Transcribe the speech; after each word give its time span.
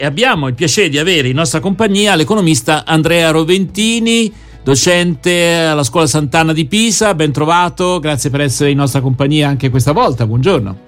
E 0.00 0.04
abbiamo 0.04 0.46
il 0.46 0.54
piacere 0.54 0.88
di 0.88 0.96
avere 0.96 1.26
in 1.26 1.34
nostra 1.34 1.58
compagnia 1.58 2.14
l'economista 2.14 2.84
Andrea 2.86 3.30
Roventini, 3.30 4.32
docente 4.62 5.56
alla 5.56 5.82
Scuola 5.82 6.06
Sant'Anna 6.06 6.52
di 6.52 6.66
Pisa. 6.66 7.16
Ben 7.16 7.32
trovato, 7.32 7.98
grazie 7.98 8.30
per 8.30 8.42
essere 8.42 8.70
in 8.70 8.76
nostra 8.76 9.00
compagnia 9.00 9.48
anche 9.48 9.70
questa 9.70 9.90
volta. 9.90 10.24
Buongiorno. 10.24 10.78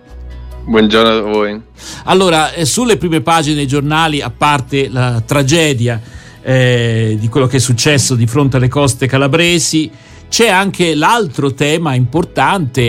Buongiorno 0.65 1.11
a 1.11 1.21
voi. 1.23 1.61
Allora, 2.05 2.53
eh, 2.53 2.65
sulle 2.65 2.99
prime 2.99 3.21
pagine 3.21 3.57
dei 3.57 3.67
giornali, 3.67 4.21
a 4.21 4.31
parte 4.31 4.89
la 4.89 5.21
tragedia 5.27 6.01
eh, 6.41 7.17
di 7.19 7.29
quello 7.29 7.49
che 7.49 7.57
è 7.57 7.61
successo 7.61 8.15
di 8.15 8.29
fronte 8.29 8.59
alle 8.59 8.69
coste 8.69 9.09
calabresi, 9.09 9.91
c'è 10.29 10.49
anche 10.51 10.95
l'altro 10.95 11.53
tema 11.53 11.97
importante, 11.97 12.81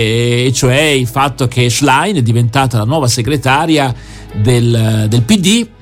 e 0.46 0.52
cioè 0.54 0.82
il 0.82 1.08
fatto 1.08 1.48
che 1.48 1.68
Schlein 1.68 2.18
è 2.18 2.22
diventata 2.22 2.78
la 2.78 2.86
nuova 2.86 3.08
segretaria 3.08 3.92
del, 4.36 5.08
del 5.10 5.24
PD 5.24 5.80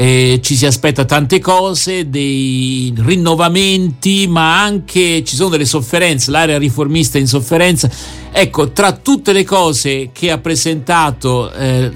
eh, 0.00 0.40
ci 0.42 0.56
si 0.56 0.64
aspetta 0.64 1.04
tante 1.04 1.40
cose, 1.40 2.08
dei 2.08 2.90
rinnovamenti, 2.96 4.26
ma 4.28 4.62
anche 4.62 5.22
ci 5.24 5.36
sono 5.36 5.50
delle 5.50 5.66
sofferenze, 5.66 6.30
l'area 6.30 6.56
riformista 6.56 7.18
è 7.18 7.20
in 7.20 7.26
sofferenza. 7.26 7.90
Ecco, 8.32 8.70
tra 8.70 8.92
tutte 8.92 9.34
le 9.34 9.44
cose 9.44 10.08
che 10.10 10.30
ha 10.30 10.38
presentato 10.38 11.52
eh, 11.52 11.92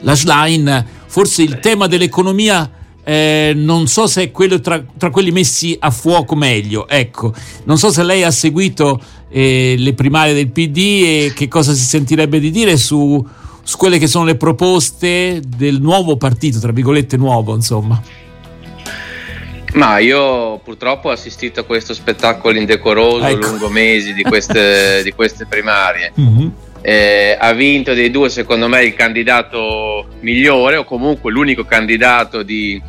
la 0.00 0.16
Schlein, 0.16 0.86
forse 1.06 1.44
il 1.44 1.60
tema 1.60 1.86
dell'economia 1.86 2.68
eh, 3.04 3.52
non 3.54 3.86
so 3.86 4.08
se 4.08 4.22
è 4.24 4.30
quello 4.32 4.60
tra, 4.60 4.84
tra, 4.98 5.10
quelli 5.10 5.30
messi 5.30 5.76
a 5.78 5.92
fuoco 5.92 6.34
meglio. 6.34 6.88
Ecco, 6.88 7.32
non 7.66 7.78
so 7.78 7.92
se 7.92 8.02
lei 8.02 8.24
ha 8.24 8.30
seguito 8.32 9.00
eh, 9.28 9.76
le 9.78 9.94
primarie 9.94 10.34
del 10.34 10.50
PD 10.50 10.78
e 10.78 11.32
che 11.32 11.46
cosa 11.46 11.74
si 11.74 11.84
sentirebbe 11.84 12.40
di 12.40 12.50
dire 12.50 12.76
su 12.76 13.24
su 13.62 13.76
quelle 13.76 13.98
che 13.98 14.06
sono 14.06 14.24
le 14.24 14.36
proposte 14.36 15.40
del 15.46 15.80
nuovo 15.80 16.16
partito, 16.16 16.58
tra 16.58 16.72
virgolette 16.72 17.16
nuovo, 17.16 17.54
insomma. 17.54 18.00
Ma 19.74 19.98
io 19.98 20.58
purtroppo 20.58 21.08
ho 21.08 21.12
assistito 21.12 21.60
a 21.60 21.64
questo 21.64 21.94
spettacolo 21.94 22.58
indecoroso 22.58 23.26
ecco. 23.26 23.46
lungo 23.46 23.68
mesi 23.68 24.12
di 24.12 24.22
queste, 24.22 25.02
di 25.04 25.12
queste 25.12 25.46
primarie. 25.46 26.12
Mm-hmm. 26.18 26.48
Eh, 26.82 27.36
ha 27.38 27.52
vinto 27.52 27.92
dei 27.92 28.10
due, 28.10 28.30
secondo 28.30 28.66
me, 28.66 28.82
il 28.82 28.94
candidato 28.94 30.06
migliore, 30.20 30.76
o 30.76 30.84
comunque 30.84 31.30
l'unico 31.30 31.64
candidato 31.64 32.42
di, 32.42 32.82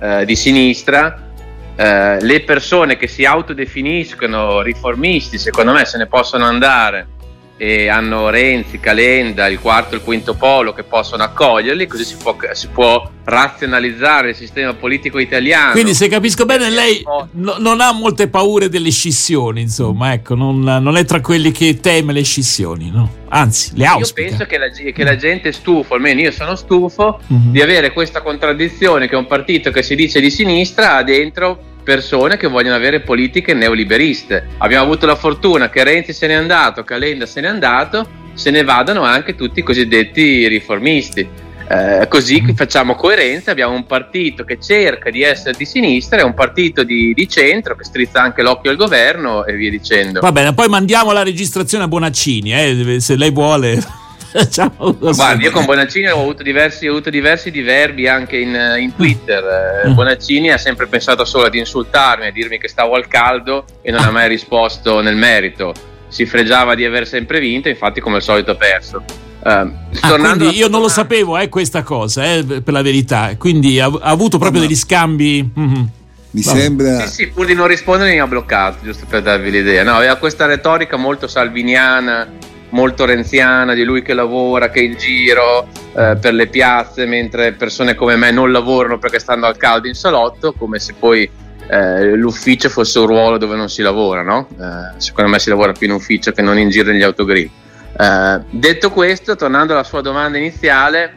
eh, 0.00 0.24
di 0.24 0.36
sinistra. 0.36 1.26
Eh, 1.74 2.18
le 2.20 2.40
persone 2.42 2.96
che 2.96 3.08
si 3.08 3.24
autodefiniscono 3.24 4.60
riformisti, 4.60 5.38
secondo 5.38 5.72
me, 5.72 5.84
se 5.86 5.96
ne 5.96 6.06
possono 6.06 6.44
andare 6.44 7.16
e 7.58 7.88
hanno 7.88 8.30
Renzi, 8.30 8.78
Calenda, 8.78 9.48
il 9.48 9.58
quarto 9.58 9.94
e 9.94 9.98
il 9.98 10.04
quinto 10.04 10.34
polo 10.34 10.72
che 10.72 10.84
possono 10.84 11.24
accoglierli, 11.24 11.88
così 11.88 12.04
si 12.04 12.16
può, 12.16 12.36
si 12.52 12.68
può 12.68 13.10
razionalizzare 13.24 14.30
il 14.30 14.36
sistema 14.36 14.72
politico 14.74 15.18
italiano. 15.18 15.72
Quindi 15.72 15.92
se 15.92 16.06
capisco 16.08 16.44
bene 16.44 16.70
lei 16.70 17.02
no, 17.32 17.56
non 17.58 17.80
ha 17.80 17.92
molte 17.92 18.28
paure 18.28 18.68
delle 18.68 18.90
scissioni, 18.90 19.62
insomma, 19.62 20.12
ecco, 20.12 20.36
non, 20.36 20.60
non, 20.60 20.96
è 20.96 21.04
tra 21.04 21.20
quelli 21.20 21.50
che 21.50 21.80
teme 21.80 22.12
le 22.12 22.22
scissioni, 22.22 22.90
no? 22.92 23.26
Anzi, 23.30 23.72
le 23.74 23.86
auspica. 23.86 24.20
Io 24.22 24.28
penso 24.28 24.46
che 24.46 24.56
la, 24.56 24.68
che 24.68 25.04
la 25.04 25.16
gente 25.16 25.48
è 25.48 25.52
stufo, 25.52 25.94
almeno 25.94 26.20
io 26.20 26.30
sono 26.30 26.54
stufo, 26.54 27.20
mm-hmm. 27.30 27.50
di 27.50 27.60
avere 27.60 27.92
questa 27.92 28.22
contraddizione 28.22 29.08
che 29.08 29.16
un 29.16 29.26
partito 29.26 29.72
che 29.72 29.82
si 29.82 29.96
dice 29.96 30.20
di 30.20 30.30
sinistra 30.30 30.94
ha 30.94 31.02
dentro 31.02 31.67
persone 31.88 32.36
che 32.36 32.48
vogliono 32.48 32.76
avere 32.76 33.00
politiche 33.00 33.54
neoliberiste. 33.54 34.48
Abbiamo 34.58 34.84
avuto 34.84 35.06
la 35.06 35.16
fortuna 35.16 35.70
che 35.70 35.82
Renzi 35.82 36.12
se 36.12 36.26
n'è 36.26 36.34
andato, 36.34 36.84
Calenda 36.84 37.24
se 37.24 37.40
n'è 37.40 37.46
andato, 37.46 38.06
se 38.34 38.50
ne 38.50 38.62
vadano 38.62 39.04
anche 39.04 39.34
tutti 39.34 39.60
i 39.60 39.62
cosiddetti 39.62 40.46
riformisti. 40.48 41.26
Eh, 41.70 42.06
così 42.08 42.52
facciamo 42.54 42.94
coerenza, 42.94 43.52
abbiamo 43.52 43.74
un 43.74 43.86
partito 43.86 44.44
che 44.44 44.58
cerca 44.60 45.08
di 45.08 45.22
essere 45.22 45.56
di 45.56 45.64
sinistra 45.64 46.18
e 46.18 46.24
un 46.24 46.34
partito 46.34 46.82
di, 46.82 47.14
di, 47.14 47.26
centro 47.26 47.74
che 47.74 47.84
strizza 47.84 48.20
anche 48.20 48.42
l'occhio 48.42 48.70
al 48.70 48.76
governo 48.76 49.46
e 49.46 49.54
via 49.54 49.70
dicendo. 49.70 50.20
Va 50.20 50.32
bene, 50.32 50.52
poi 50.52 50.68
mandiamo 50.68 51.12
la 51.12 51.22
registrazione 51.22 51.84
a 51.84 51.88
Bonaccini, 51.88 52.52
eh, 52.52 53.00
se 53.00 53.16
lei 53.16 53.30
vuole. 53.30 53.82
Ciao, 54.50 54.96
Guarda, 54.98 55.42
io 55.42 55.50
con 55.50 55.64
Bonaccini 55.64 56.08
ho 56.08 56.20
avuto 56.20 56.42
diversi, 56.42 56.86
ho 56.86 56.92
avuto 56.92 57.08
diversi 57.08 57.50
diverbi 57.50 58.08
anche 58.08 58.36
in, 58.36 58.76
in 58.78 58.94
Twitter. 58.94 59.82
Eh, 59.84 59.88
mm. 59.88 59.94
Bonaccini 59.94 60.50
ha 60.50 60.58
sempre 60.58 60.86
pensato 60.86 61.24
solo 61.24 61.46
ad 61.46 61.54
insultarmi, 61.54 62.26
a 62.26 62.30
dirmi 62.30 62.58
che 62.58 62.68
stavo 62.68 62.94
al 62.94 63.08
caldo 63.08 63.64
e 63.80 63.90
non 63.90 64.02
ha 64.02 64.10
mai 64.10 64.28
risposto 64.28 65.00
nel 65.00 65.16
merito. 65.16 65.72
Si 66.08 66.26
fregiava 66.26 66.74
di 66.74 66.84
aver 66.84 67.06
sempre 67.06 67.40
vinto, 67.40 67.68
infatti, 67.68 68.00
come 68.00 68.16
al 68.16 68.22
solito, 68.22 68.50
ha 68.50 68.56
perso. 68.56 69.02
Uh, 69.40 69.72
ah, 70.00 70.18
quindi 70.18 70.56
io 70.56 70.68
non 70.68 70.80
lo 70.80 70.88
sapevo 70.88 71.38
eh, 71.38 71.48
questa 71.48 71.82
cosa, 71.82 72.24
eh, 72.24 72.44
per 72.44 72.72
la 72.72 72.82
verità. 72.82 73.34
Quindi 73.38 73.80
ha, 73.80 73.86
ha 73.86 74.10
avuto 74.10 74.36
proprio 74.36 74.60
no, 74.60 74.66
degli 74.66 74.76
scambi. 74.76 75.50
Mm-hmm. 75.58 75.84
Mi 76.30 76.42
Vabbè. 76.42 76.58
sembra. 76.58 77.06
Sì, 77.06 77.14
sì, 77.14 77.28
pur 77.28 77.46
di 77.46 77.54
non 77.54 77.66
rispondere 77.66 78.12
mi 78.12 78.20
ha 78.20 78.26
bloccato, 78.26 78.78
giusto 78.82 79.06
per 79.08 79.22
darvi 79.22 79.50
l'idea. 79.50 79.82
No, 79.84 79.94
aveva 79.94 80.16
questa 80.16 80.44
retorica 80.44 80.98
molto 80.98 81.26
salviniana 81.26 82.28
molto 82.70 83.04
renziana 83.04 83.74
di 83.74 83.84
lui 83.84 84.02
che 84.02 84.14
lavora, 84.14 84.70
che 84.70 84.80
è 84.80 84.82
in 84.82 84.96
giro 84.96 85.66
eh, 85.94 86.16
per 86.20 86.34
le 86.34 86.46
piazze, 86.48 87.06
mentre 87.06 87.52
persone 87.52 87.94
come 87.94 88.16
me 88.16 88.30
non 88.30 88.52
lavorano 88.52 88.98
perché 88.98 89.18
stanno 89.18 89.46
al 89.46 89.56
caldo 89.56 89.88
in 89.88 89.94
salotto, 89.94 90.52
come 90.52 90.78
se 90.78 90.94
poi 90.98 91.28
eh, 91.70 92.14
l'ufficio 92.14 92.68
fosse 92.68 92.98
un 92.98 93.06
ruolo 93.06 93.38
dove 93.38 93.56
non 93.56 93.68
si 93.68 93.82
lavora, 93.82 94.22
no? 94.22 94.48
Eh, 94.58 95.00
secondo 95.00 95.30
me 95.30 95.38
si 95.38 95.48
lavora 95.48 95.72
più 95.72 95.86
in 95.86 95.92
ufficio 95.92 96.32
che 96.32 96.42
non 96.42 96.58
in 96.58 96.70
giro 96.70 96.90
negli 96.90 97.02
autogrill. 97.02 97.50
Eh, 97.98 98.40
detto 98.50 98.90
questo, 98.90 99.36
tornando 99.36 99.72
alla 99.72 99.84
sua 99.84 100.00
domanda 100.00 100.38
iniziale, 100.38 101.14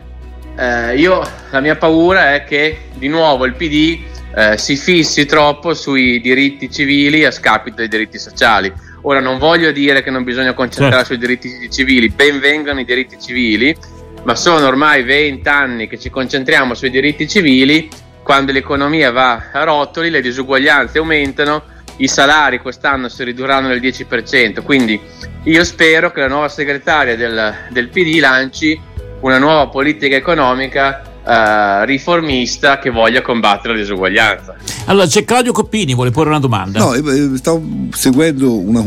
eh, 0.58 0.98
io 0.98 1.22
la 1.52 1.60
mia 1.60 1.76
paura 1.76 2.34
è 2.34 2.44
che 2.44 2.90
di 2.96 3.08
nuovo 3.08 3.46
il 3.46 3.54
PD 3.54 4.00
eh, 4.36 4.58
si 4.58 4.76
fissi 4.76 5.26
troppo 5.26 5.74
sui 5.74 6.20
diritti 6.22 6.70
civili 6.70 7.26
a 7.26 7.32
scapito 7.32 7.78
dei 7.78 7.88
diritti 7.88 8.18
sociali 8.18 8.72
Ora 9.04 9.20
non 9.20 9.38
voglio 9.38 9.72
dire 9.72 10.04
che 10.04 10.12
non 10.12 10.24
bisogna 10.24 10.54
concentrarsi 10.54 11.14
certo. 11.16 11.26
sui 11.26 11.38
diritti 11.38 11.70
civili, 11.72 12.10
ben 12.10 12.40
vengano 12.40 12.80
i 12.80 12.86
diritti 12.86 13.20
civili, 13.20 13.76
ma 14.24 14.36
sono 14.36 14.68
ormai 14.68 15.04
20 15.04 15.48
anni 15.48 15.88
che 15.88 15.98
ci 15.98 16.10
concentriamo 16.10 16.74
sui 16.74 16.90
diritti 16.90 17.28
civili, 17.28 17.90
quando 18.24 18.52
l'economia 18.52 19.12
va 19.12 19.50
a 19.52 19.64
rotoli, 19.64 20.10
le 20.10 20.22
disuguaglianze 20.22 21.00
aumentano, 21.00 21.64
i 21.98 22.08
salari 22.08 22.60
quest'anno 22.60 23.10
si 23.10 23.24
ridurranno 23.24 23.68
del 23.68 23.82
10%, 23.82 24.64
quindi 24.64 25.00
io 25.44 25.64
spero 25.64 26.12
che 26.12 26.22
la 26.22 26.28
nuova 26.28 26.50
segretaria 26.50 27.16
del, 27.16 27.54
del 27.70 27.90
PD 27.90 28.20
lanci 28.20 28.80
una 29.22 29.38
nuova 29.38 29.68
politica 29.68 30.16
economica 30.16 31.11
Uh, 31.24 31.86
riformista 31.86 32.80
che 32.80 32.90
voglia 32.90 33.22
combattere 33.22 33.76
la 33.76 33.80
disuguaglianza. 33.80 34.56
Allora 34.86 35.06
c'è 35.06 35.24
Claudio 35.24 35.52
Coppini, 35.52 35.94
vuole 35.94 36.10
porre 36.10 36.30
una 36.30 36.40
domanda. 36.40 36.80
No, 36.80 36.94
eh, 36.96 37.38
stavo 37.38 37.64
seguendo 37.92 38.58
una, 38.58 38.84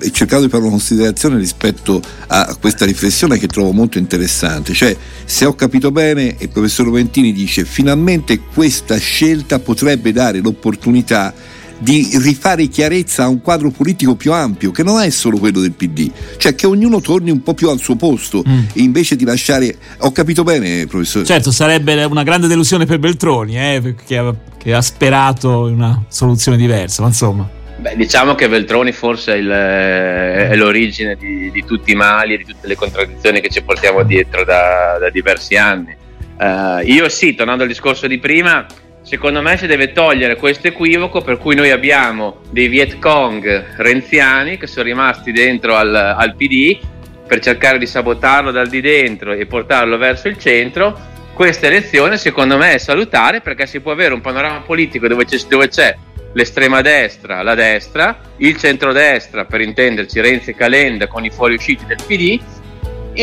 e 0.00 0.10
cercando 0.10 0.44
di 0.44 0.50
fare 0.50 0.62
una 0.62 0.72
considerazione 0.72 1.36
rispetto 1.36 2.00
a 2.28 2.56
questa 2.60 2.84
riflessione 2.84 3.38
che 3.38 3.46
trovo 3.46 3.72
molto 3.72 3.98
interessante. 3.98 4.72
Cioè, 4.72 4.96
se 5.24 5.44
ho 5.44 5.54
capito 5.54 5.90
bene, 5.90 6.34
il 6.38 6.48
professor 6.48 6.86
Roventini 6.86 7.32
dice 7.32 7.64
finalmente 7.64 8.40
questa 8.40 8.96
scelta 8.96 9.58
potrebbe 9.58 10.12
dare 10.12 10.40
l'opportunità 10.40 11.32
di 11.78 12.08
rifare 12.20 12.66
chiarezza 12.66 13.24
a 13.24 13.28
un 13.28 13.40
quadro 13.40 13.70
politico 13.70 14.16
più 14.16 14.32
ampio, 14.32 14.70
che 14.70 14.82
non 14.82 15.00
è 15.00 15.10
solo 15.10 15.38
quello 15.38 15.60
del 15.60 15.72
PD, 15.72 16.10
cioè 16.36 16.54
che 16.54 16.66
ognuno 16.66 17.00
torni 17.00 17.30
un 17.30 17.42
po' 17.42 17.54
più 17.54 17.68
al 17.68 17.78
suo 17.78 17.96
posto 17.96 18.42
mm. 18.46 18.64
invece 18.74 19.16
di 19.16 19.24
lasciare. 19.24 19.76
Ho 19.98 20.12
capito 20.12 20.42
bene, 20.42 20.86
professore? 20.86 21.24
Certo, 21.24 21.50
sarebbe 21.50 22.04
una 22.04 22.22
grande 22.22 22.46
delusione 22.46 22.84
per 22.84 22.98
Beltroni, 22.98 23.58
eh, 23.58 23.94
che, 24.04 24.16
ha, 24.16 24.34
che 24.56 24.74
ha 24.74 24.82
sperato 24.82 25.68
in 25.68 25.74
una 25.74 26.04
soluzione 26.08 26.56
diversa, 26.56 27.02
ma 27.02 27.08
insomma. 27.08 27.56
Beh, 27.78 27.94
diciamo 27.94 28.34
che 28.34 28.48
Veltroni 28.48 28.90
forse 28.90 29.34
è, 29.34 29.36
il, 29.36 29.48
è 29.48 30.56
l'origine 30.56 31.14
di, 31.14 31.48
di, 31.52 31.64
tutti 31.64 31.92
i 31.92 31.94
mali 31.94 32.34
e 32.34 32.38
di 32.38 32.44
tutte 32.44 32.66
le 32.66 32.74
contraddizioni 32.74 33.40
che 33.40 33.50
ci 33.50 33.62
portiamo 33.62 34.02
dietro 34.02 34.44
da, 34.44 34.98
da 34.98 35.10
diversi 35.10 35.56
anni. 35.56 35.94
Uh, 36.38 36.80
io 36.84 37.08
sì, 37.08 37.34
tornando 37.36 37.62
al 37.62 37.68
discorso 37.68 38.08
di 38.08 38.18
prima, 38.18 38.66
Secondo 39.08 39.40
me 39.40 39.56
si 39.56 39.66
deve 39.66 39.92
togliere 39.92 40.36
questo 40.36 40.66
equivoco 40.66 41.22
per 41.22 41.38
cui 41.38 41.54
noi 41.54 41.70
abbiamo 41.70 42.40
dei 42.50 42.68
Viet 42.68 42.98
Cong 42.98 43.76
renziani 43.78 44.58
che 44.58 44.66
sono 44.66 44.84
rimasti 44.84 45.32
dentro 45.32 45.76
al, 45.76 45.94
al 45.94 46.36
PD 46.36 46.78
per 47.26 47.40
cercare 47.40 47.78
di 47.78 47.86
sabotarlo 47.86 48.50
dal 48.50 48.68
di 48.68 48.82
dentro 48.82 49.32
e 49.32 49.46
portarlo 49.46 49.96
verso 49.96 50.28
il 50.28 50.36
centro. 50.36 50.94
Questa 51.32 51.68
elezione 51.68 52.18
secondo 52.18 52.58
me 52.58 52.74
è 52.74 52.78
salutare 52.78 53.40
perché 53.40 53.64
si 53.64 53.80
può 53.80 53.92
avere 53.92 54.12
un 54.12 54.20
panorama 54.20 54.60
politico 54.60 55.08
dove 55.08 55.24
c'è, 55.24 55.38
dove 55.48 55.68
c'è 55.68 55.96
l'estrema 56.34 56.82
destra, 56.82 57.40
la 57.40 57.54
destra, 57.54 58.20
il 58.36 58.58
centrodestra, 58.58 59.46
per 59.46 59.62
intenderci 59.62 60.20
Renzi 60.20 60.50
e 60.50 60.54
Calenda 60.54 61.06
con 61.06 61.24
i 61.24 61.30
fuoriusciti 61.30 61.86
del 61.86 61.96
PD 62.06 62.38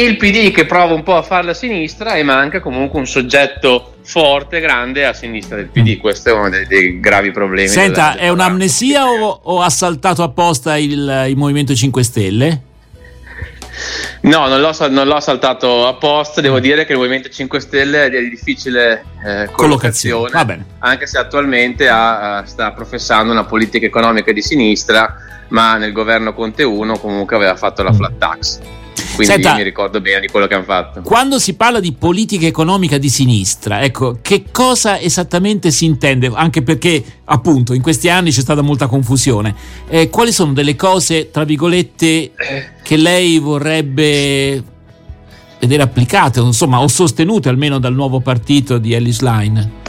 il 0.04 0.18
PD 0.18 0.52
che 0.52 0.66
prova 0.66 0.94
un 0.94 1.04
po' 1.04 1.16
a 1.16 1.22
fare 1.22 1.46
la 1.46 1.54
sinistra 1.54 2.16
e 2.16 2.24
manca 2.24 2.60
comunque 2.60 3.00
un 3.00 3.08
soggetto 3.08 3.96
forte, 4.04 4.60
grande 4.60 5.06
a 5.06 5.14
sinistra 5.14 5.56
del 5.56 5.68
PD. 5.68 5.96
Mm. 5.98 6.00
Questo 6.00 6.30
è 6.30 6.34
uno 6.34 6.50
dei, 6.50 6.68
dei 6.68 7.00
gravi 7.00 7.32
problemi. 7.32 7.70
Senta, 7.70 8.16
è 8.16 8.30
un'amnesia 8.30 9.06
o, 9.06 9.40
o, 9.44 9.62
ha 9.62 9.70
saltato 9.70 10.22
apposta 10.24 10.78
il, 10.78 11.26
il 11.30 11.38
Movimento 11.38 11.74
5 11.74 12.04
Stelle? 12.04 12.62
No, 14.22 14.48
non 14.48 14.60
l'ho, 14.60 14.74
non 14.90 15.08
l'ho, 15.08 15.20
saltato 15.20 15.88
apposta, 15.88 16.42
devo 16.42 16.58
mm. 16.58 16.62
dire 16.62 16.86
che 16.86 16.92
il 16.92 16.98
Movimento 16.98 17.30
5 17.30 17.60
Stelle 17.62 18.06
è 18.06 18.10
di 18.10 18.30
difficile 18.30 19.04
eh, 19.26 19.50
collocazione, 19.52 20.30
collocazione 20.32 20.66
anche 20.80 21.08
se 21.08 21.18
attualmente 21.18 21.88
ha, 21.88 22.44
sta 22.46 22.72
professando 22.72 23.32
una 23.32 23.46
politica 23.46 23.86
economica 23.86 24.34
di 24.34 24.42
sinistra, 24.42 25.16
ma 25.50 25.78
nel 25.78 25.94
governo 25.94 26.34
Conte 26.34 26.64
1 26.64 26.98
comunque 27.00 27.36
aveva 27.38 27.56
fatto 27.56 27.82
la 27.82 27.92
mm. 27.92 27.96
flat 27.96 28.18
tax. 28.18 28.60
Quindi 29.16 29.34
Senta, 29.34 29.56
mi 29.56 29.64
ricordo 29.64 30.02
bene 30.02 30.22
di 30.22 30.28
quello 30.28 30.48
che 30.48 30.54
hanno 30.56 30.64
fatto. 30.64 31.02
Quando 31.02 31.40
si 31.40 31.56
parla 31.56 31.80
di 31.80 31.94
politica 31.94 32.46
economica 32.46 32.98
di 32.98 33.10
sinistra, 33.10 33.82
ecco, 33.82 34.20
che 34.22 34.46
cosa 34.52 35.00
esattamente 35.00 35.72
si 35.72 35.86
intende? 35.86 36.32
Anche 36.34 36.62
perché, 36.64 37.04
appunto, 37.26 37.74
in 37.74 37.82
questi 37.82 38.10
anni 38.10 38.32
c'è 38.32 38.42
stata 38.42 38.62
molta 38.62 38.88
confusione. 38.88 39.56
Eh, 39.88 40.10
quali 40.10 40.32
sono 40.32 40.54
delle 40.54 40.76
cose, 40.76 41.32
tra 41.32 41.44
virgolette, 41.44 42.32
che 42.84 42.98
lei 42.98 43.40
vorrebbe 43.40 44.64
vedere 45.60 45.84
applicate, 45.84 46.40
insomma, 46.40 46.82
o 46.82 46.88
sostenute 46.88 47.50
almeno 47.50 47.80
dal 47.80 47.94
nuovo 47.94 48.20
partito 48.20 48.78
di 48.78 48.94
Ellis 48.94 49.22
Line? 49.22 49.84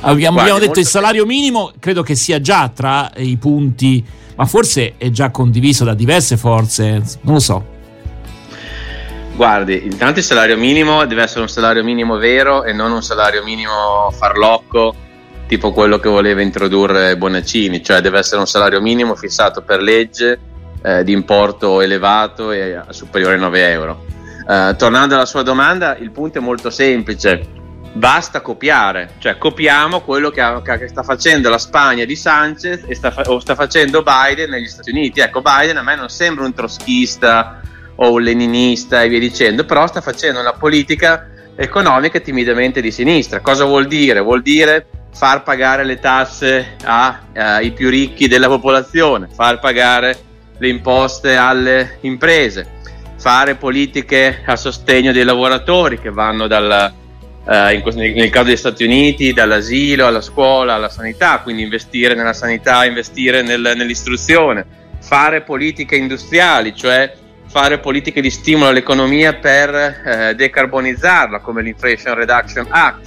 Abbiamo, 0.00 0.38
abbiamo 0.38 0.60
detto 0.60 0.78
il 0.78 0.86
salario 0.86 1.26
minimo, 1.26 1.72
credo 1.80 2.02
che 2.02 2.14
sia 2.14 2.40
già 2.40 2.68
tra 2.68 3.10
i 3.16 3.36
punti, 3.36 4.04
ma 4.36 4.46
forse 4.46 4.94
è 4.96 5.10
già 5.10 5.30
condiviso 5.30 5.84
da 5.84 5.94
diverse 5.94 6.36
forze, 6.36 7.02
non 7.22 7.34
lo 7.34 7.40
so. 7.40 7.76
Guardi, 9.38 9.84
intanto 9.84 10.18
il 10.18 10.24
salario 10.24 10.56
minimo 10.56 11.06
deve 11.06 11.22
essere 11.22 11.42
un 11.42 11.48
salario 11.48 11.84
minimo 11.84 12.16
vero 12.16 12.64
e 12.64 12.72
non 12.72 12.90
un 12.90 13.04
salario 13.04 13.44
minimo 13.44 14.10
farlocco 14.10 14.92
tipo 15.46 15.72
quello 15.72 16.00
che 16.00 16.08
voleva 16.08 16.42
introdurre 16.42 17.16
Bonaccini, 17.16 17.80
cioè 17.80 18.00
deve 18.00 18.18
essere 18.18 18.40
un 18.40 18.48
salario 18.48 18.80
minimo 18.80 19.14
fissato 19.14 19.62
per 19.62 19.80
legge 19.80 20.40
eh, 20.82 21.04
di 21.04 21.12
importo 21.12 21.80
elevato 21.80 22.50
e 22.50 22.80
superiore 22.88 23.36
a 23.36 23.38
9 23.38 23.70
euro. 23.70 24.04
Eh, 24.44 24.74
tornando 24.76 25.14
alla 25.14 25.24
sua 25.24 25.42
domanda, 25.42 25.96
il 25.96 26.10
punto 26.10 26.38
è 26.38 26.40
molto 26.40 26.68
semplice, 26.70 27.46
basta 27.92 28.40
copiare, 28.40 29.14
cioè 29.18 29.38
copiamo 29.38 30.00
quello 30.00 30.30
che, 30.30 30.40
ha, 30.40 30.60
che 30.60 30.88
sta 30.88 31.04
facendo 31.04 31.48
la 31.48 31.58
Spagna 31.58 32.04
di 32.04 32.16
Sanchez 32.16 32.90
sta, 32.90 33.14
o 33.26 33.38
sta 33.38 33.54
facendo 33.54 34.02
Biden 34.02 34.50
negli 34.50 34.66
Stati 34.66 34.90
Uniti. 34.90 35.20
Ecco, 35.20 35.42
Biden 35.42 35.76
a 35.76 35.82
me 35.82 35.94
non 35.94 36.08
sembra 36.08 36.44
un 36.44 36.52
troschista 36.52 37.60
o 38.00 38.12
un 38.12 38.22
leninista 38.22 39.02
e 39.02 39.08
via 39.08 39.18
dicendo, 39.18 39.64
però 39.64 39.86
sta 39.86 40.00
facendo 40.00 40.40
una 40.40 40.52
politica 40.52 41.28
economica 41.56 42.20
timidamente 42.20 42.80
di 42.80 42.92
sinistra. 42.92 43.40
Cosa 43.40 43.64
vuol 43.64 43.86
dire? 43.86 44.20
Vuol 44.20 44.42
dire 44.42 44.86
far 45.12 45.42
pagare 45.42 45.84
le 45.84 45.98
tasse 45.98 46.76
ai 46.84 47.72
più 47.72 47.88
ricchi 47.88 48.28
della 48.28 48.46
popolazione, 48.46 49.28
far 49.32 49.58
pagare 49.58 50.16
le 50.58 50.68
imposte 50.68 51.36
alle 51.36 51.98
imprese, 52.02 52.66
fare 53.16 53.56
politiche 53.56 54.42
a 54.46 54.54
sostegno 54.54 55.12
dei 55.12 55.24
lavoratori 55.24 55.98
che 55.98 56.10
vanno 56.10 56.46
dal, 56.46 56.92
eh, 57.48 57.80
questo, 57.82 58.00
nel 58.00 58.30
caso 58.30 58.44
degli 58.46 58.56
Stati 58.56 58.84
Uniti 58.84 59.32
dall'asilo 59.32 60.06
alla 60.06 60.20
scuola 60.20 60.74
alla 60.74 60.88
sanità, 60.88 61.40
quindi 61.40 61.62
investire 61.62 62.14
nella 62.14 62.32
sanità, 62.32 62.84
investire 62.84 63.42
nel, 63.42 63.72
nell'istruzione, 63.74 64.64
fare 65.00 65.40
politiche 65.40 65.96
industriali, 65.96 66.76
cioè 66.76 67.12
fare 67.48 67.78
politiche 67.78 68.20
di 68.20 68.30
stimolo 68.30 68.70
all'economia 68.70 69.34
per 69.34 69.74
eh, 69.74 70.34
decarbonizzarla, 70.34 71.40
come 71.40 71.62
l'Inflation 71.62 72.14
Reduction 72.14 72.66
Act. 72.68 73.06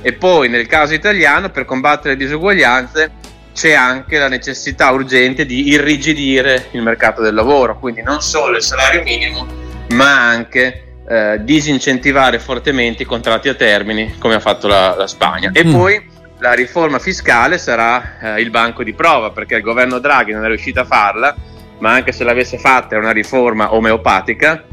E 0.00 0.12
poi 0.14 0.48
nel 0.48 0.66
caso 0.66 0.94
italiano, 0.94 1.50
per 1.50 1.64
combattere 1.64 2.10
le 2.10 2.16
disuguaglianze, 2.16 3.10
c'è 3.54 3.72
anche 3.74 4.18
la 4.18 4.28
necessità 4.28 4.90
urgente 4.90 5.44
di 5.44 5.68
irrigidire 5.68 6.68
il 6.72 6.82
mercato 6.82 7.20
del 7.20 7.34
lavoro, 7.34 7.78
quindi 7.78 8.02
non 8.02 8.20
solo 8.22 8.56
il 8.56 8.62
salario 8.62 9.02
minimo, 9.02 9.46
ma 9.90 10.28
anche 10.28 10.94
eh, 11.06 11.38
disincentivare 11.42 12.38
fortemente 12.38 13.02
i 13.02 13.06
contratti 13.06 13.48
a 13.48 13.54
termini, 13.54 14.14
come 14.18 14.34
ha 14.34 14.40
fatto 14.40 14.66
la, 14.66 14.94
la 14.96 15.06
Spagna. 15.06 15.50
E 15.52 15.64
mm. 15.64 15.72
poi 15.72 16.10
la 16.38 16.54
riforma 16.54 16.98
fiscale 16.98 17.58
sarà 17.58 18.36
eh, 18.36 18.40
il 18.40 18.50
banco 18.50 18.82
di 18.82 18.94
prova, 18.94 19.30
perché 19.30 19.56
il 19.56 19.62
governo 19.62 19.98
Draghi 19.98 20.32
non 20.32 20.44
è 20.44 20.48
riuscito 20.48 20.80
a 20.80 20.84
farla 20.84 21.36
ma 21.82 21.94
anche 21.94 22.12
se 22.12 22.22
l'avesse 22.22 22.58
fatta 22.58 22.94
è 22.94 22.98
una 22.98 23.10
riforma 23.10 23.74
omeopatica 23.74 24.64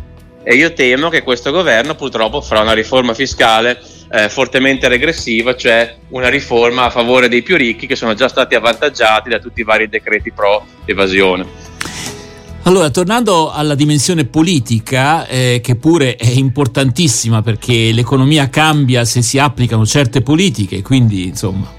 e 0.43 0.53
io 0.53 0.73
temo 0.73 1.09
che 1.09 1.23
questo 1.23 1.51
governo 1.51 1.95
purtroppo 1.95 2.39
farà 2.39 2.61
una 2.61 2.73
riforma 2.73 3.15
fiscale 3.15 3.81
eh, 4.11 4.29
fortemente 4.29 4.87
regressiva, 4.87 5.55
cioè 5.55 5.97
una 6.09 6.29
riforma 6.29 6.85
a 6.85 6.89
favore 6.91 7.27
dei 7.27 7.41
più 7.41 7.57
ricchi 7.57 7.87
che 7.87 7.95
sono 7.95 8.13
già 8.13 8.27
stati 8.27 8.53
avvantaggiati 8.53 9.27
da 9.27 9.39
tutti 9.39 9.61
i 9.61 9.63
vari 9.63 9.89
decreti 9.89 10.31
pro 10.31 10.63
evasione. 10.85 11.67
Allora, 12.63 12.91
tornando 12.91 13.51
alla 13.51 13.73
dimensione 13.73 14.25
politica, 14.25 15.25
eh, 15.25 15.61
che 15.63 15.75
pure 15.75 16.15
è 16.15 16.27
importantissima 16.27 17.41
perché 17.41 17.91
l'economia 17.91 18.49
cambia 18.49 19.03
se 19.03 19.23
si 19.23 19.39
applicano 19.39 19.83
certe 19.85 20.21
politiche, 20.21 20.83
quindi 20.83 21.25
insomma 21.25 21.77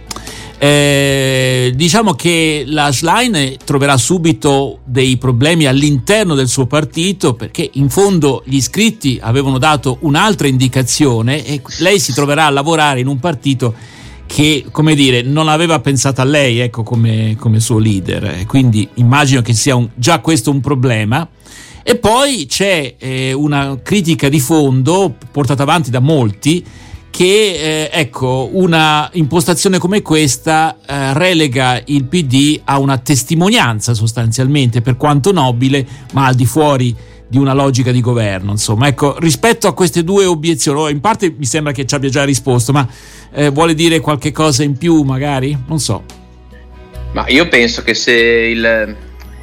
eh, 0.63 1.73
diciamo 1.75 2.13
che 2.13 2.65
la 2.67 2.93
Schlein 2.93 3.57
troverà 3.65 3.97
subito 3.97 4.81
dei 4.85 5.17
problemi 5.17 5.65
all'interno 5.65 6.35
del 6.35 6.49
suo 6.49 6.67
partito 6.67 7.33
perché 7.33 7.71
in 7.75 7.89
fondo 7.89 8.43
gli 8.45 8.57
iscritti 8.57 9.19
avevano 9.23 9.57
dato 9.57 9.97
un'altra 10.01 10.49
indicazione 10.49 11.47
e 11.47 11.63
lei 11.79 11.99
si 11.99 12.13
troverà 12.13 12.45
a 12.45 12.51
lavorare 12.51 13.01
in 13.01 13.07
un 13.07 13.19
partito 13.19 13.75
che, 14.27 14.67
come 14.71 14.95
dire, 14.95 15.23
non 15.23 15.49
aveva 15.49 15.81
pensato 15.81 16.21
a 16.21 16.25
lei 16.25 16.59
ecco, 16.59 16.83
come, 16.83 17.37
come 17.39 17.59
suo 17.59 17.79
leader. 17.79 18.45
Quindi 18.45 18.87
immagino 18.97 19.41
che 19.41 19.55
sia 19.55 19.75
un, 19.75 19.89
già 19.95 20.19
questo 20.19 20.51
un 20.51 20.61
problema. 20.61 21.27
E 21.83 21.97
poi 21.97 22.45
c'è 22.47 22.97
eh, 22.99 23.33
una 23.33 23.79
critica 23.83 24.29
di 24.29 24.41
fondo 24.41 25.17
portata 25.33 25.63
avanti 25.63 25.91
da 25.91 26.01
molti 26.01 26.63
che 27.11 27.25
eh, 27.25 27.91
ecco, 27.93 28.49
una 28.53 29.11
impostazione 29.13 29.79
come 29.79 30.01
questa 30.01 30.79
eh, 30.87 31.13
relega 31.13 31.83
il 31.87 32.05
PD 32.05 32.61
a 32.65 32.79
una 32.79 32.99
testimonianza 32.99 33.95
sostanzialmente, 33.95 34.81
per 34.81 34.97
quanto 34.97 35.33
nobile, 35.33 35.87
ma 36.13 36.27
al 36.27 36.35
di 36.35 36.47
fuori 36.47 36.97
di 37.29 37.39
una 37.39 37.53
logica 37.53 37.93
di 37.93 38.01
governo. 38.01 38.53
Insomma, 38.53 38.89
ecco, 38.89 39.17
rispetto 39.19 39.69
a 39.69 39.75
queste 39.75 40.03
due 40.03 40.25
obiezioni, 40.25 40.93
in 40.93 41.01
parte 41.01 41.35
mi 41.37 41.45
sembra 41.45 41.73
che 41.73 41.85
ci 41.85 41.95
abbia 41.95 42.09
già 42.09 42.25
risposto, 42.25 42.73
ma 42.73 42.89
eh, 43.33 43.51
vuole 43.51 43.75
dire 43.75 44.01
qualche 44.01 44.33
cosa 44.33 44.63
in 44.63 44.77
più, 44.77 45.03
magari? 45.03 45.57
Non 45.67 45.79
so. 45.79 46.03
Ma 47.13 47.25
io 47.29 47.49
penso 47.49 47.83
che 47.83 47.95
se 47.95 48.13
il, 48.13 48.97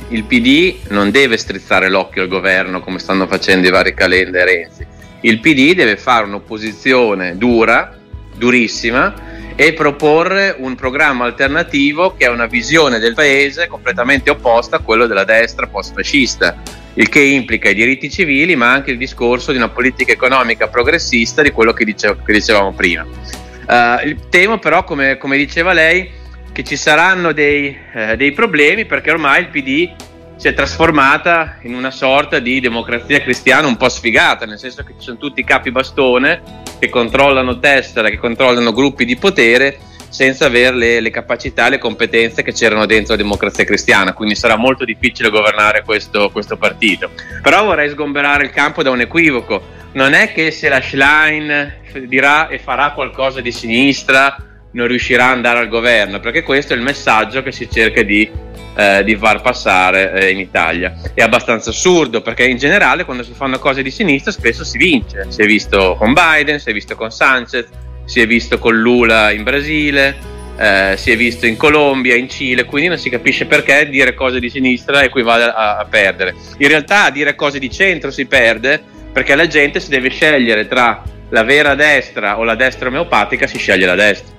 il 0.09 0.23
PD 0.23 0.89
non 0.89 1.11
deve 1.11 1.37
strizzare 1.37 1.89
l'occhio 1.89 2.21
al 2.21 2.27
governo 2.29 2.79
come 2.79 2.97
stanno 2.97 3.27
facendo 3.27 3.67
i 3.67 3.71
vari 3.71 3.93
Calenda 3.93 4.39
e 4.39 4.45
Renzi 4.45 4.95
il 5.21 5.39
PD 5.39 5.73
deve 5.73 5.97
fare 5.97 6.25
un'opposizione 6.25 7.37
dura, 7.37 7.97
durissima, 8.35 9.13
e 9.59 9.73
proporre 9.73 10.55
un 10.59 10.75
programma 10.75 11.25
alternativo 11.25 12.15
che 12.15 12.25
ha 12.25 12.31
una 12.31 12.45
visione 12.45 12.99
del 12.99 13.15
paese 13.15 13.65
completamente 13.67 14.29
opposta 14.29 14.75
a 14.75 14.79
quello 14.79 15.07
della 15.07 15.23
destra 15.23 15.65
post-fascista, 15.65 16.61
il 16.93 17.09
che 17.09 17.19
implica 17.19 17.67
i 17.69 17.73
diritti 17.73 18.07
civili 18.09 18.55
ma 18.55 18.71
anche 18.71 18.91
il 18.91 18.97
discorso 18.97 19.51
di 19.51 19.57
una 19.57 19.69
politica 19.69 20.11
economica 20.11 20.67
progressista 20.67 21.41
di 21.41 21.49
quello 21.49 21.73
che, 21.73 21.85
dicev- 21.85 22.23
che 22.23 22.33
dicevamo 22.33 22.71
prima. 22.73 23.03
Uh, 23.03 24.15
temo 24.29 24.59
però, 24.59 24.83
come, 24.83 25.17
come, 25.17 25.37
diceva 25.37 25.73
lei, 25.73 26.07
che 26.51 26.63
ci 26.63 26.75
saranno 26.75 27.33
dei, 27.33 27.75
eh, 27.93 28.15
dei 28.15 28.31
problemi 28.31 28.85
perché 28.85 29.11
ormai 29.11 29.41
il 29.41 29.47
PD 29.49 29.93
si 30.37 30.47
è 30.47 30.53
trasformata 30.53 31.57
in 31.63 31.73
una 31.73 31.89
sorta 31.89 32.37
di 32.37 32.59
democrazia 32.59 33.19
cristiana 33.21 33.67
un 33.67 33.75
po' 33.75 33.89
sfigata, 33.89 34.45
nel 34.45 34.59
senso 34.59 34.83
che 34.83 34.93
ci 34.97 35.05
sono 35.05 35.17
tutti 35.17 35.39
i 35.39 35.43
capi 35.43 35.71
bastone 35.71 36.41
che 36.79 36.89
controllano 36.89 37.57
tessera, 37.57 38.09
che 38.09 38.19
controllano 38.19 38.71
gruppi 38.71 39.03
di 39.03 39.15
potere 39.15 39.79
senza 40.09 40.45
avere 40.45 40.75
le, 40.75 40.99
le 40.99 41.09
capacità 41.09 41.67
e 41.67 41.71
le 41.71 41.77
competenze 41.79 42.43
che 42.43 42.53
c'erano 42.53 42.85
dentro 42.85 43.15
la 43.15 43.21
democrazia 43.21 43.65
cristiana, 43.65 44.13
quindi 44.13 44.35
sarà 44.35 44.55
molto 44.55 44.85
difficile 44.85 45.29
governare 45.29 45.83
questo, 45.83 46.29
questo 46.29 46.55
partito. 46.55 47.09
Però 47.41 47.65
vorrei 47.65 47.89
sgomberare 47.89 48.45
il 48.45 48.51
campo 48.51 48.83
da 48.83 48.91
un 48.91 49.01
equivoco, 49.01 49.75
non 49.93 50.13
è 50.13 50.31
che 50.31 50.51
se 50.51 50.69
la 50.69 50.81
Schlein 50.81 51.73
dirà 52.05 52.47
e 52.47 52.59
farà 52.59 52.91
qualcosa 52.91 53.41
di 53.41 53.51
sinistra 53.51 54.37
non 54.71 54.87
riuscirà 54.87 55.25
ad 55.25 55.31
andare 55.31 55.59
al 55.59 55.67
governo, 55.67 56.19
perché 56.19 56.43
questo 56.43 56.73
è 56.73 56.75
il 56.75 56.83
messaggio 56.83 57.41
che 57.41 57.51
si 57.51 57.67
cerca 57.69 58.03
di 58.03 58.29
eh, 58.77 59.03
di 59.03 59.15
far 59.15 59.41
passare 59.41 60.13
eh, 60.13 60.29
in 60.29 60.37
Italia. 60.37 60.93
È 61.13 61.21
abbastanza 61.21 61.71
assurdo 61.71 62.21
perché 62.21 62.45
in 62.45 62.57
generale 62.57 63.05
quando 63.05 63.23
si 63.23 63.33
fanno 63.33 63.57
cose 63.57 63.81
di 63.81 63.89
sinistra 63.89 64.31
spesso 64.31 64.63
si 64.63 64.77
vince. 64.77 65.25
Si 65.29 65.41
è 65.41 65.45
visto 65.45 65.95
con 65.97 66.13
Biden, 66.13 66.59
si 66.59 66.69
è 66.69 66.73
visto 66.73 66.95
con 66.95 67.09
Sanchez, 67.09 67.67
si 68.05 68.21
è 68.21 68.27
visto 68.27 68.59
con 68.59 68.79
Lula 68.79 69.31
in 69.31 69.41
Brasile, 69.41 70.15
eh, 70.59 70.93
si 70.95 71.11
è 71.11 71.17
visto 71.17 71.47
in 71.47 71.57
Colombia, 71.57 72.15
in 72.15 72.29
Cile, 72.29 72.65
quindi 72.65 72.89
non 72.89 72.99
si 72.99 73.09
capisce 73.09 73.47
perché 73.47 73.89
dire 73.89 74.13
cose 74.13 74.39
di 74.39 74.49
sinistra 74.49 75.01
equivale 75.01 75.45
a, 75.45 75.77
a 75.77 75.85
perdere. 75.85 76.35
In 76.59 76.67
realtà 76.67 77.09
dire 77.09 77.33
cose 77.33 77.57
di 77.57 77.71
centro 77.71 78.11
si 78.11 78.27
perde 78.27 78.79
perché 79.11 79.33
la 79.33 79.47
gente 79.47 79.79
si 79.79 79.89
deve 79.89 80.09
scegliere 80.09 80.67
tra 80.67 81.01
la 81.29 81.43
vera 81.43 81.73
destra 81.73 82.37
o 82.37 82.43
la 82.43 82.55
destra 82.55 82.89
omeopatica, 82.89 83.47
si 83.47 83.57
sceglie 83.57 83.87
la 83.87 83.95
destra. 83.95 84.36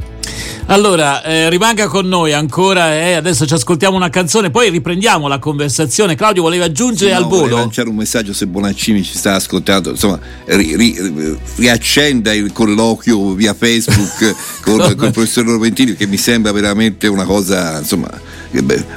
Allora, 0.71 1.23
eh, 1.23 1.49
rimanga 1.49 1.87
con 1.87 2.07
noi 2.07 2.35
ancora, 2.35 2.95
eh, 2.95 3.15
adesso 3.15 3.47
ci 3.47 3.55
ascoltiamo 3.55 3.97
una 3.97 4.11
canzone, 4.11 4.51
poi 4.51 4.69
riprendiamo 4.69 5.27
la 5.27 5.39
conversazione. 5.39 6.15
Claudio 6.15 6.43
voleva 6.43 6.67
aggiungere 6.67 7.11
sì, 7.11 7.17
al 7.17 7.23
no, 7.23 7.29
volo? 7.29 7.57
lanciare 7.57 7.89
un 7.89 7.97
messaggio 7.97 8.35
se 8.35 8.47
Bonaccini 8.47 9.03
ci 9.03 9.17
sta 9.17 9.35
ascoltando, 9.37 9.91
insomma, 9.91 10.19
ri, 10.45 10.77
ri, 10.77 11.39
riaccenda 11.57 12.35
il 12.35 12.53
colloquio 12.53 13.33
via 13.33 13.55
Facebook 13.55 14.35
con, 14.61 14.77
no, 14.77 14.95
con 14.95 15.07
il 15.07 15.13
professor 15.13 15.47
Roventini 15.47 15.95
che 15.95 16.07
mi 16.07 16.19
sembra 16.19 16.53
veramente 16.53 17.07
una 17.07 17.25
cosa, 17.25 17.79
insomma, 17.79 18.11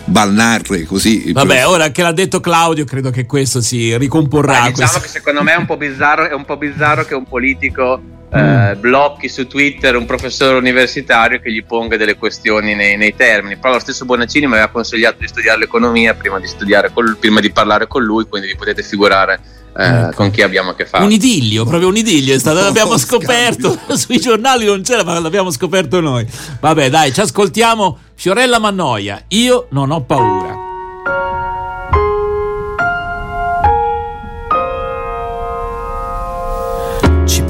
balnarre 0.03 0.83
così. 0.83 1.31
Vabbè, 1.31 1.65
ora 1.67 1.91
che 1.91 2.01
l'ha 2.01 2.11
detto 2.11 2.41
Claudio, 2.41 2.83
credo 2.83 3.11
che 3.11 3.25
questo 3.25 3.61
si 3.61 3.95
ricomporrà. 3.97 4.63
Beh, 4.63 4.69
diciamo 4.71 4.89
questo. 4.89 4.99
che 4.99 5.07
secondo 5.07 5.41
me 5.41 5.53
è 5.53 5.57
un 5.57 5.65
po' 5.65 5.77
bizzarro, 5.77 6.27
è 6.27 6.33
un 6.33 6.43
po' 6.43 6.57
bizzarro 6.57 7.05
che 7.05 7.15
un 7.15 7.25
politico 7.25 8.19
eh, 8.33 8.75
blocchi 8.77 9.27
su 9.27 9.45
Twitter 9.45 9.95
un 9.97 10.05
professore 10.05 10.57
universitario 10.57 11.39
che 11.41 11.51
gli 11.51 11.63
ponga 11.65 11.97
delle 11.97 12.15
questioni 12.15 12.73
nei, 12.75 12.95
nei, 12.95 13.13
termini. 13.15 13.57
Però 13.57 13.73
lo 13.73 13.79
stesso 13.79 14.05
Bonaccini 14.05 14.47
mi 14.47 14.53
aveva 14.53 14.69
consigliato 14.69 15.17
di 15.19 15.27
studiare 15.27 15.59
l'economia 15.59 16.13
prima 16.13 16.39
di, 16.39 16.47
col, 16.93 17.17
prima 17.17 17.39
di 17.41 17.51
parlare 17.51 17.87
con 17.87 18.03
lui, 18.03 18.25
quindi 18.25 18.47
vi 18.47 18.55
potete 18.55 18.83
figurare 18.83 19.39
eh, 19.75 19.85
ecco. 19.85 20.15
con 20.15 20.31
chi 20.31 20.41
abbiamo 20.41 20.71
a 20.71 20.75
che 20.75 20.85
fare. 20.85 21.03
Un 21.03 21.11
idillio, 21.11 21.65
proprio 21.65 21.89
un 21.89 21.97
idillio 21.97 22.33
è 22.33 22.39
stato, 22.39 22.61
l'abbiamo 22.61 22.97
scoperto, 22.97 23.77
sui 23.95 24.19
giornali 24.19 24.65
non 24.65 24.81
c'era 24.81 25.03
ma 25.03 25.19
l'abbiamo 25.19 25.51
scoperto 25.51 25.99
noi. 25.99 26.25
Vabbè 26.59 26.89
dai, 26.89 27.13
ci 27.13 27.19
ascoltiamo 27.19 27.97
Fiorella 28.15 28.59
Mannoia, 28.59 29.23
io 29.29 29.67
non 29.71 29.91
ho 29.91 30.01
paura. 30.03 30.70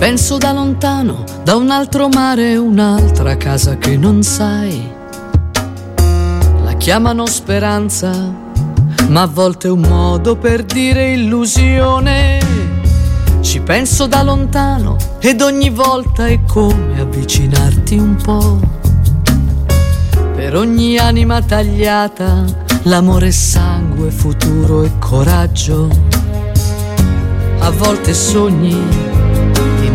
Penso 0.01 0.39
da 0.39 0.51
lontano, 0.51 1.23
da 1.43 1.55
un 1.55 1.69
altro 1.69 2.09
mare, 2.09 2.55
un'altra 2.55 3.37
casa 3.37 3.77
che 3.77 3.97
non 3.97 4.23
sai. 4.23 4.91
La 6.63 6.73
chiamano 6.73 7.27
speranza, 7.27 8.11
ma 9.09 9.21
a 9.21 9.27
volte 9.27 9.67
è 9.67 9.69
un 9.69 9.81
modo 9.81 10.37
per 10.37 10.63
dire 10.63 11.11
illusione. 11.11 12.39
Ci 13.41 13.59
penso 13.59 14.07
da 14.07 14.23
lontano 14.23 14.97
ed 15.19 15.39
ogni 15.39 15.69
volta 15.69 16.25
è 16.25 16.41
come 16.45 16.99
avvicinarti 16.99 17.95
un 17.95 18.15
po'. 18.15 18.59
Per 20.33 20.55
ogni 20.55 20.97
anima 20.97 21.43
tagliata, 21.43 22.43
l'amore 22.85 23.27
è 23.27 23.29
sangue, 23.29 24.09
futuro 24.09 24.81
e 24.81 24.93
coraggio. 24.97 25.87
A 27.59 27.69
volte 27.69 28.15
sogni 28.15 29.20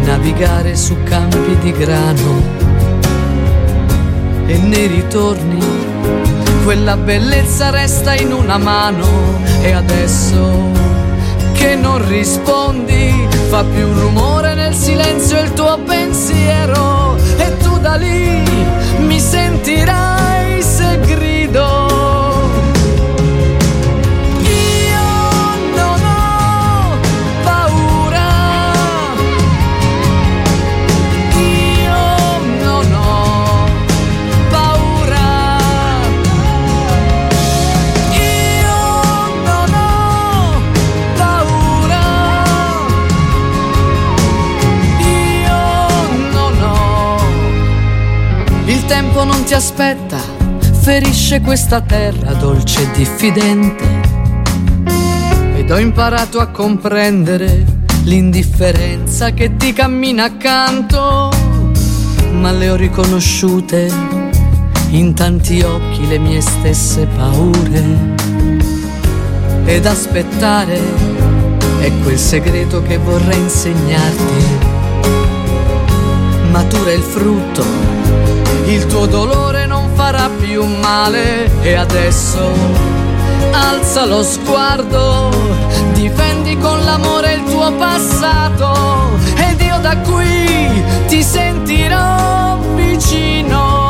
navigare 0.06 0.76
su 0.76 0.96
campi 1.02 1.58
di 1.58 1.72
grano. 1.72 2.64
E 4.46 4.56
nei 4.58 4.86
ritorni 4.86 5.58
quella 6.62 6.96
bellezza 6.96 7.70
resta 7.70 8.14
in 8.14 8.32
una 8.32 8.56
mano. 8.56 9.06
E 9.60 9.72
adesso 9.72 10.70
che 11.52 11.75
non 11.75 12.06
rispondi 12.08 13.28
fa 13.48 13.64
più 13.64 13.92
rumore 13.92 14.54
nel 14.54 14.75
silenzio 14.75 15.40
il 15.40 15.52
tuo 15.52 15.78
pensiero. 15.84 17.16
E 17.36 17.56
tu 17.58 17.76
da 17.78 17.96
lì 17.96 18.42
mi 19.00 19.18
sentirai 19.18 20.15
ti 49.46 49.54
aspetta, 49.54 50.18
ferisce 50.72 51.40
questa 51.40 51.80
terra 51.80 52.32
dolce 52.32 52.82
e 52.82 52.90
diffidente. 52.96 53.84
Ed 55.54 55.70
ho 55.70 55.78
imparato 55.78 56.40
a 56.40 56.48
comprendere 56.48 57.64
l'indifferenza 58.02 59.30
che 59.30 59.56
ti 59.56 59.72
cammina 59.72 60.24
accanto, 60.24 61.30
ma 62.32 62.50
le 62.50 62.70
ho 62.70 62.74
riconosciute 62.74 63.88
in 64.90 65.14
tanti 65.14 65.60
occhi 65.60 66.08
le 66.08 66.18
mie 66.18 66.40
stesse 66.40 67.06
paure. 67.06 68.14
Ed 69.64 69.86
aspettare 69.86 70.80
è 71.78 71.92
quel 72.02 72.18
segreto 72.18 72.82
che 72.82 72.98
vorrei 72.98 73.38
insegnarti. 73.38 74.58
Matura 76.50 76.90
il 76.90 77.02
frutto 77.02 77.95
il 78.66 78.87
tuo 78.87 79.06
dolore 79.06 79.66
non 79.66 79.90
farà 79.94 80.28
più 80.38 80.64
male 80.64 81.50
e 81.62 81.75
adesso 81.75 82.96
alza 83.52 84.04
lo 84.04 84.23
sguardo, 84.23 85.30
difendi 85.92 86.58
con 86.58 86.85
l'amore 86.85 87.35
il 87.35 87.44
tuo 87.44 87.73
passato 87.73 89.18
ed 89.37 89.61
io 89.61 89.78
da 89.78 89.96
qui 89.99 90.85
ti 91.06 91.23
sentirò 91.23 92.58
vicino. 92.75 93.85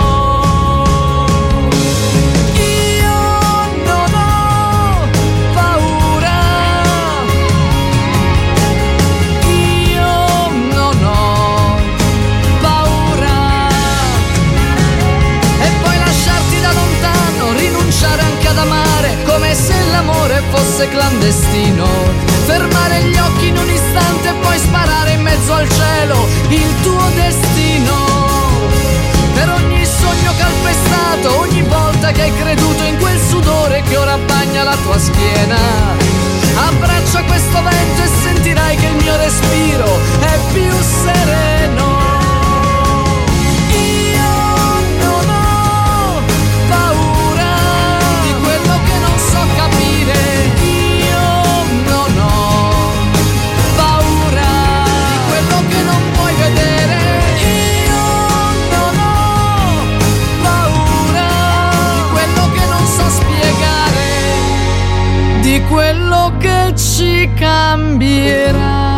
Cambierà. 67.36 68.94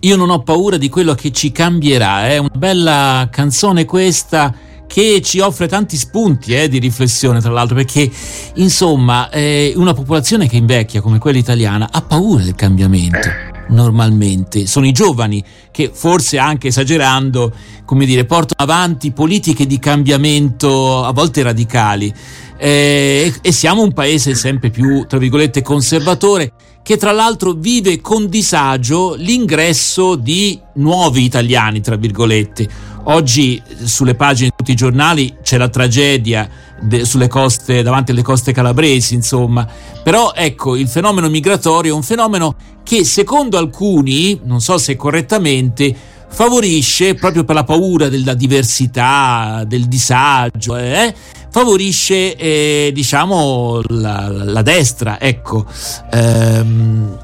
Io 0.00 0.16
non 0.16 0.30
ho 0.30 0.42
paura 0.42 0.76
di 0.76 0.88
quello 0.88 1.14
che 1.14 1.32
ci 1.32 1.50
cambierà, 1.50 2.28
è 2.28 2.38
una 2.38 2.48
bella 2.54 3.28
canzone 3.30 3.84
questa 3.84 4.54
che 4.86 5.20
ci 5.22 5.40
offre 5.40 5.68
tanti 5.68 5.96
spunti 5.96 6.54
eh, 6.54 6.68
di 6.68 6.78
riflessione, 6.78 7.40
tra 7.40 7.50
l'altro, 7.50 7.74
perché 7.76 8.10
insomma 8.54 9.28
eh, 9.28 9.72
una 9.76 9.92
popolazione 9.92 10.48
che 10.48 10.56
invecchia 10.56 11.00
come 11.00 11.18
quella 11.18 11.38
italiana 11.38 11.88
ha 11.90 12.00
paura 12.00 12.42
del 12.42 12.54
cambiamento. 12.54 13.47
Normalmente. 13.68 14.66
Sono 14.66 14.86
i 14.86 14.92
giovani 14.92 15.44
che 15.70 15.90
forse 15.92 16.38
anche 16.38 16.68
esagerando, 16.68 17.52
come 17.84 18.06
dire, 18.06 18.24
portano 18.24 18.70
avanti 18.70 19.12
politiche 19.12 19.66
di 19.66 19.78
cambiamento 19.78 21.04
a 21.04 21.12
volte 21.12 21.42
radicali. 21.42 22.12
Eh, 22.56 23.32
e 23.40 23.52
siamo 23.52 23.82
un 23.82 23.92
paese 23.92 24.34
sempre 24.34 24.70
più, 24.70 25.06
tra 25.06 25.18
virgolette, 25.18 25.62
conservatore 25.62 26.52
che 26.88 26.96
tra 26.96 27.12
l'altro 27.12 27.52
vive 27.52 28.00
con 28.00 28.30
disagio 28.30 29.14
l'ingresso 29.14 30.14
di 30.14 30.58
nuovi 30.76 31.22
italiani, 31.22 31.82
tra 31.82 31.96
virgolette. 31.96 32.66
Oggi 33.04 33.62
sulle 33.84 34.14
pagine 34.14 34.48
di 34.48 34.54
tutti 34.56 34.70
i 34.70 34.74
giornali 34.74 35.36
c'è 35.42 35.58
la 35.58 35.68
tragedia 35.68 36.48
de, 36.80 37.04
coste, 37.28 37.82
davanti 37.82 38.12
alle 38.12 38.22
coste 38.22 38.52
calabresi, 38.52 39.12
insomma. 39.12 39.68
Però 40.02 40.32
ecco, 40.34 40.76
il 40.76 40.88
fenomeno 40.88 41.28
migratorio 41.28 41.92
è 41.92 41.94
un 41.94 42.02
fenomeno 42.02 42.54
che 42.82 43.04
secondo 43.04 43.58
alcuni, 43.58 44.40
non 44.44 44.62
so 44.62 44.78
se 44.78 44.96
correttamente, 44.96 45.94
favorisce, 46.28 47.14
proprio 47.14 47.44
per 47.44 47.54
la 47.54 47.64
paura 47.64 48.08
della 48.08 48.34
diversità, 48.34 49.64
del 49.66 49.86
disagio, 49.86 50.76
eh, 50.76 51.14
favorisce 51.50 52.36
eh, 52.36 52.90
diciamo 52.92 53.80
la, 53.88 54.28
la, 54.28 54.62
destra. 54.62 55.20
Ecco, 55.20 55.66
ehm, 56.12 57.18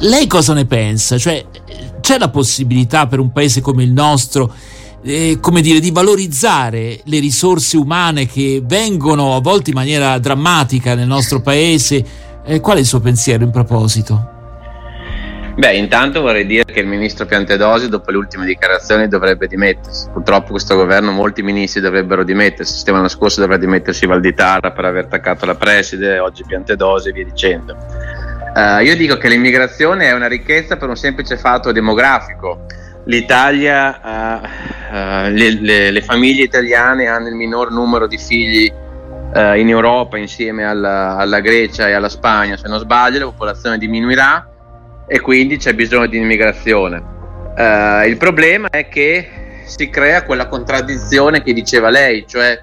lei 0.00 0.26
cosa 0.26 0.54
ne 0.54 0.64
pensa? 0.64 1.18
Cioè, 1.18 1.44
c'è 2.00 2.18
la 2.18 2.30
possibilità 2.30 3.06
per 3.06 3.20
un 3.20 3.30
paese 3.32 3.60
come 3.60 3.84
il 3.84 3.92
nostro 3.92 4.52
eh, 5.04 5.38
come 5.40 5.60
dire, 5.60 5.80
di 5.80 5.90
valorizzare 5.90 7.00
le 7.04 7.18
risorse 7.18 7.76
umane 7.76 8.26
che 8.26 8.62
vengono 8.64 9.34
a 9.34 9.40
volte 9.40 9.70
in 9.70 9.76
maniera 9.76 10.18
drammatica 10.18 10.94
nel 10.94 11.06
nostro 11.06 11.40
paese. 11.40 12.04
Eh, 12.44 12.60
qual 12.60 12.76
è 12.76 12.80
il 12.80 12.86
suo 12.86 13.00
pensiero 13.00 13.44
in 13.44 13.50
proposito? 13.50 14.41
Beh, 15.54 15.76
intanto 15.76 16.22
vorrei 16.22 16.46
dire 16.46 16.64
che 16.64 16.80
il 16.80 16.86
ministro 16.86 17.26
Piantedosi, 17.26 17.90
dopo 17.90 18.10
le 18.10 18.16
ultime 18.16 18.46
dichiarazioni, 18.46 19.06
dovrebbe 19.06 19.46
dimettersi. 19.46 20.08
Purtroppo 20.10 20.52
questo 20.52 20.76
governo, 20.76 21.12
molti 21.12 21.42
ministri 21.42 21.82
dovrebbero 21.82 22.24
dimettersi. 22.24 22.78
Settimana 22.78 23.08
scorsa 23.08 23.42
dovrebbe 23.42 23.66
dimettersi 23.66 24.06
Valditara 24.06 24.70
per 24.72 24.86
aver 24.86 25.04
attaccato 25.04 25.44
la 25.44 25.54
preside, 25.54 26.18
oggi 26.18 26.42
Piantedosi 26.46 27.10
e 27.10 27.12
via 27.12 27.24
dicendo. 27.24 27.76
Uh, 28.54 28.82
io 28.82 28.96
dico 28.96 29.16
che 29.18 29.28
l'immigrazione 29.28 30.06
è 30.06 30.12
una 30.12 30.26
ricchezza 30.26 30.76
per 30.76 30.88
un 30.88 30.96
semplice 30.96 31.36
fatto 31.36 31.72
demografico 31.72 32.66
l'Italia, 33.04 34.00
uh, 34.02 34.46
uh, 34.94 35.30
le, 35.30 35.58
le, 35.60 35.90
le, 35.90 36.02
famiglie 36.02 36.44
italiane 36.44 37.06
hanno 37.06 37.28
il 37.28 37.34
minor 37.34 37.70
numero 37.72 38.06
di 38.06 38.18
figli 38.18 38.80
in 39.34 39.66
Europa 39.66 40.18
insieme 40.18 40.62
alla, 40.62 41.16
alla, 41.16 41.40
Grecia 41.40 41.88
e 41.88 41.92
alla 41.92 42.10
Spagna, 42.10 42.58
se 42.58 42.68
non 42.68 42.78
sbaglio 42.78 43.18
la 43.20 43.24
popolazione 43.24 43.78
diminuirà 43.78 44.51
e 45.06 45.20
quindi 45.20 45.56
c'è 45.56 45.74
bisogno 45.74 46.06
di 46.06 46.16
immigrazione. 46.16 47.02
il 48.06 48.16
problema 48.16 48.68
è 48.70 48.88
che 48.88 49.28
si 49.64 49.88
crea 49.88 50.24
quella 50.24 50.48
contraddizione 50.48 51.42
che 51.42 51.52
diceva 51.52 51.88
lei, 51.88 52.26
cioè 52.26 52.60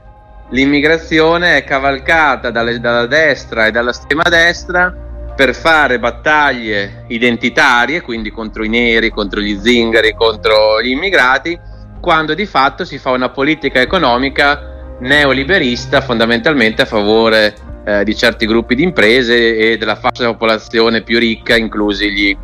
l'immigrazione 0.49 1.57
è 1.57 1.63
cavalcata 1.63 2.49
dalle, 2.49 2.79
dalla 2.79 3.05
destra 3.05 3.67
e 3.67 3.71
dall'estrema 3.71 4.23
destra 4.23 4.93
per 5.35 5.55
fare 5.55 5.99
battaglie 5.99 7.05
identitarie, 7.07 8.01
quindi 8.01 8.29
contro 8.29 8.63
i 8.63 8.69
neri, 8.69 9.09
contro 9.09 9.39
gli 9.39 9.57
zingari, 9.57 10.13
contro 10.13 10.81
gli 10.81 10.89
immigrati, 10.89 11.57
quando 12.01 12.33
di 12.33 12.45
fatto 12.45 12.83
si 12.83 12.97
fa 12.97 13.11
una 13.11 13.29
politica 13.29 13.79
economica 13.79 14.97
neoliberista 14.99 16.01
fondamentalmente 16.01 16.81
a 16.81 16.85
favore 16.85 17.53
eh, 17.89 18.03
di 18.03 18.15
certi 18.15 18.45
gruppi 18.45 18.75
di 18.75 18.83
imprese 18.83 19.57
e 19.57 19.77
della 19.77 19.95
fascia 19.95 20.21
della 20.23 20.33
popolazione 20.33 21.01
più 21.01 21.17
ricca, 21.17 21.55
inclusi 21.55 22.11
gli, 22.11 22.37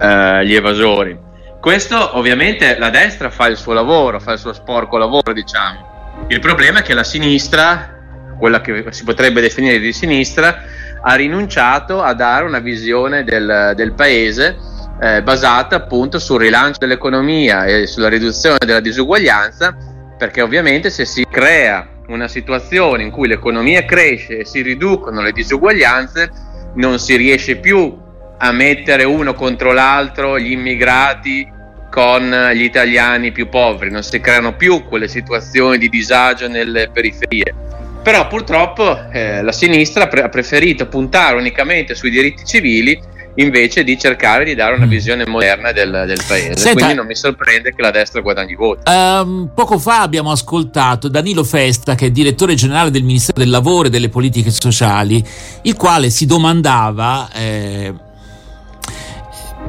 eh, 0.00 0.46
gli 0.46 0.54
evasori. 0.54 1.18
Questo 1.60 2.16
ovviamente 2.16 2.78
la 2.78 2.90
destra 2.90 3.30
fa 3.30 3.46
il 3.46 3.56
suo 3.56 3.72
lavoro, 3.72 4.20
fa 4.20 4.32
il 4.32 4.38
suo 4.38 4.52
sporco 4.52 4.96
lavoro, 4.96 5.32
diciamo. 5.32 6.24
Il 6.28 6.40
problema 6.40 6.80
è 6.80 6.82
che 6.82 6.94
la 6.94 7.04
sinistra, 7.04 7.98
quella 8.38 8.60
che 8.60 8.86
si 8.90 9.04
potrebbe 9.04 9.40
definire 9.40 9.78
di 9.78 9.92
sinistra, 9.92 10.62
ha 11.02 11.14
rinunciato 11.14 12.02
a 12.02 12.12
dare 12.14 12.44
una 12.44 12.58
visione 12.58 13.24
del, 13.24 13.72
del 13.74 13.92
paese 13.92 14.56
eh, 15.00 15.22
basata 15.22 15.76
appunto 15.76 16.18
sul 16.18 16.40
rilancio 16.40 16.78
dell'economia 16.78 17.64
e 17.64 17.86
sulla 17.86 18.08
riduzione 18.08 18.58
della 18.64 18.80
disuguaglianza, 18.80 19.76
perché 20.18 20.42
ovviamente 20.42 20.90
se 20.90 21.04
si 21.04 21.26
crea 21.30 21.86
una 22.12 22.28
situazione 22.28 23.02
in 23.02 23.10
cui 23.10 23.28
l'economia 23.28 23.84
cresce 23.84 24.38
e 24.38 24.44
si 24.44 24.62
riducono 24.62 25.22
le 25.22 25.32
disuguaglianze, 25.32 26.30
non 26.74 26.98
si 26.98 27.16
riesce 27.16 27.56
più 27.56 27.96
a 28.38 28.52
mettere 28.52 29.04
uno 29.04 29.34
contro 29.34 29.72
l'altro 29.72 30.38
gli 30.38 30.52
immigrati 30.52 31.58
con 31.90 32.50
gli 32.54 32.62
italiani 32.62 33.32
più 33.32 33.48
poveri, 33.48 33.90
non 33.90 34.02
si 34.02 34.20
creano 34.20 34.54
più 34.54 34.84
quelle 34.84 35.08
situazioni 35.08 35.76
di 35.76 35.88
disagio 35.88 36.48
nelle 36.48 36.88
periferie. 36.90 37.54
Però 38.02 38.26
purtroppo 38.28 39.10
eh, 39.10 39.42
la 39.42 39.52
sinistra 39.52 40.08
ha 40.08 40.28
preferito 40.28 40.86
puntare 40.86 41.36
unicamente 41.36 41.94
sui 41.94 42.10
diritti 42.10 42.44
civili 42.44 42.98
invece 43.36 43.84
di 43.84 43.98
cercare 43.98 44.44
di 44.44 44.54
dare 44.54 44.74
una 44.74 44.86
mm. 44.86 44.88
visione 44.88 45.26
moderna 45.26 45.72
del, 45.72 46.04
del 46.06 46.20
paese. 46.26 46.56
Senta, 46.56 46.72
Quindi 46.72 46.94
non 46.94 47.06
mi 47.06 47.14
sorprende 47.14 47.74
che 47.74 47.82
la 47.82 47.90
destra 47.90 48.20
guadagni 48.20 48.54
voti. 48.54 48.90
Um, 48.90 49.50
poco 49.54 49.78
fa 49.78 50.02
abbiamo 50.02 50.30
ascoltato 50.30 51.08
Danilo 51.08 51.44
Festa, 51.44 51.94
che 51.94 52.06
è 52.06 52.10
direttore 52.10 52.54
generale 52.54 52.90
del 52.90 53.02
Ministero 53.02 53.38
del 53.38 53.50
Lavoro 53.50 53.86
e 53.86 53.90
delle 53.90 54.08
Politiche 54.08 54.50
Sociali, 54.50 55.24
il 55.62 55.76
quale 55.76 56.10
si 56.10 56.26
domandava 56.26 57.30
eh, 57.32 57.94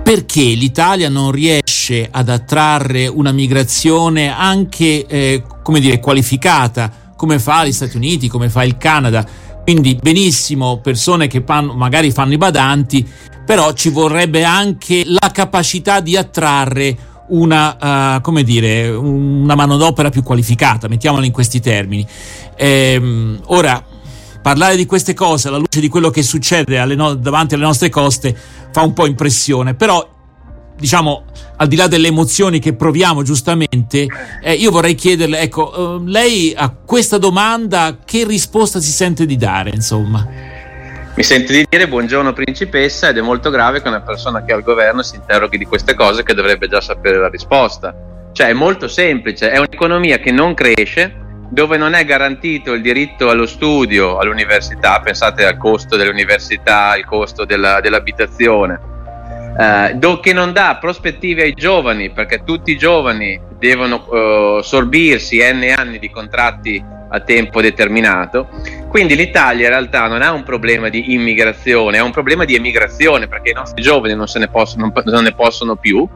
perché 0.04 0.42
l'Italia 0.42 1.10
non 1.10 1.32
riesce 1.32 2.08
ad 2.10 2.30
attrarre 2.30 3.08
una 3.08 3.32
migrazione 3.32 4.30
anche 4.30 5.06
eh, 5.06 5.44
come 5.62 5.80
dire, 5.80 6.00
qualificata 6.00 6.92
come 7.16 7.38
fa 7.38 7.66
gli 7.66 7.72
Stati 7.72 7.98
Uniti, 7.98 8.28
come 8.28 8.50
fa 8.50 8.64
il 8.64 8.78
Canada. 8.78 9.24
Quindi 9.72 9.96
benissimo 9.96 10.80
persone 10.80 11.28
che 11.28 11.44
fanno, 11.46 11.74
magari 11.74 12.12
fanno 12.12 12.34
i 12.34 12.38
badanti, 12.38 13.08
però 13.46 13.72
ci 13.72 13.88
vorrebbe 13.88 14.44
anche 14.44 15.04
la 15.06 15.32
capacità 15.32 16.02
di 16.02 16.18
attrarre 16.18 16.98
una, 17.30 18.18
uh, 18.18 18.22
come 18.22 18.44
dire, 18.44 18.90
una 18.90 19.56
manodopera 19.56 20.10
più 20.10 20.24
qualificata, 20.24 20.90
mettiamola 20.90 21.26
in 21.26 21.32
questi 21.32 21.62
termini. 21.62 22.06
Ehm, 22.58 23.40
ora, 23.46 23.82
parlare 24.42 24.76
di 24.76 24.86
queste 24.86 25.14
cose 25.14 25.48
alla 25.48 25.56
luce 25.56 25.80
di 25.80 25.88
quello 25.88 26.10
che 26.10 26.22
succede 26.22 26.78
alle 26.78 26.96
no- 26.96 27.14
davanti 27.14 27.54
alle 27.54 27.64
nostre 27.64 27.88
coste 27.88 28.38
fa 28.74 28.82
un 28.82 28.92
po' 28.92 29.06
impressione, 29.06 29.74
però 29.74 30.06
diciamo, 30.82 31.26
al 31.58 31.68
di 31.68 31.76
là 31.76 31.88
delle 31.88 32.08
emozioni 32.08 32.60
che 32.60 32.74
proviamo 32.74 33.22
giustamente, 33.22 34.08
eh, 34.42 34.54
io 34.54 34.72
vorrei 34.72 34.96
chiederle, 34.96 35.40
ecco, 35.40 36.00
eh, 36.00 36.10
lei 36.10 36.54
a 36.58 36.76
questa 36.86 37.20
domanda 37.20 38.00
che 38.04 38.26
risposta 38.26 38.82
si 38.82 38.92
sente 38.92 39.28
di 39.28 39.38
dare, 39.38 39.70
insomma? 39.70 40.28
Mi 41.14 41.24
sento 41.24 41.52
di 41.52 41.66
dire 41.70 41.88
buongiorno 41.88 42.34
principessa 42.34 43.10
ed 43.10 43.18
è 43.18 43.22
molto 43.22 43.52
grave 43.52 43.82
che 43.82 43.88
una 43.88 44.02
persona 44.02 44.44
che 44.44 44.54
è 44.54 44.56
al 44.56 44.64
governo 44.64 45.04
si 45.04 45.16
interroghi 45.16 45.58
di 45.58 45.66
queste 45.66 45.94
cose 45.94 46.24
che 46.24 46.34
dovrebbe 46.34 46.68
già 46.68 46.82
sapere 46.82 47.18
la 47.18 47.30
risposta. 47.30 47.94
Cioè 48.34 48.48
è 48.48 48.54
molto 48.54 48.88
semplice, 48.88 49.52
è 49.52 49.58
un'economia 49.58 50.18
che 50.18 50.32
non 50.32 50.56
cresce, 50.56 51.14
dove 51.50 51.78
non 51.78 51.94
è 51.94 52.06
garantito 52.06 52.72
il 52.74 52.82
diritto 52.82 53.30
allo 53.30 53.46
studio 53.46 54.18
all'università, 54.18 55.00
pensate 55.02 55.46
al 55.46 55.58
costo 55.58 55.98
dell'università, 55.98 56.92
al 56.92 57.06
costo 57.06 57.44
della, 57.44 57.82
dell'abitazione, 57.82 58.80
eh, 59.58 60.20
che 60.22 60.34
non 60.34 60.54
dà 60.54 60.78
prospettive 60.80 61.44
ai 61.44 61.54
giovani 61.54 62.12
perché 62.12 62.44
tutti 62.44 62.72
i 62.72 62.78
giovani 62.78 63.40
devono 63.58 64.08
uh, 64.08 64.62
sorbirsi 64.62 65.38
n 65.38 65.74
anni 65.76 66.00
di 66.00 66.10
contratti 66.10 66.84
a 67.14 67.20
tempo 67.20 67.62
determinato. 67.62 68.50
Quindi 68.88 69.16
l'Italia 69.16 69.66
in 69.66 69.72
realtà 69.72 70.08
non 70.08 70.22
ha 70.22 70.32
un 70.32 70.44
problema 70.44 70.90
di 70.90 71.14
immigrazione, 71.14 71.98
ha 71.98 72.04
un 72.04 72.12
problema 72.12 72.46
di 72.46 72.56
emigrazione 72.56 73.28
perché 73.28 73.52
i 73.52 73.54
nostri 73.54 73.82
giovani 73.82 74.16
non, 74.16 74.28
ne 74.34 74.48
possono, 74.48 74.92
non 75.06 75.24
ne 75.24 75.34
possono 75.34 75.76
più 75.76 76.08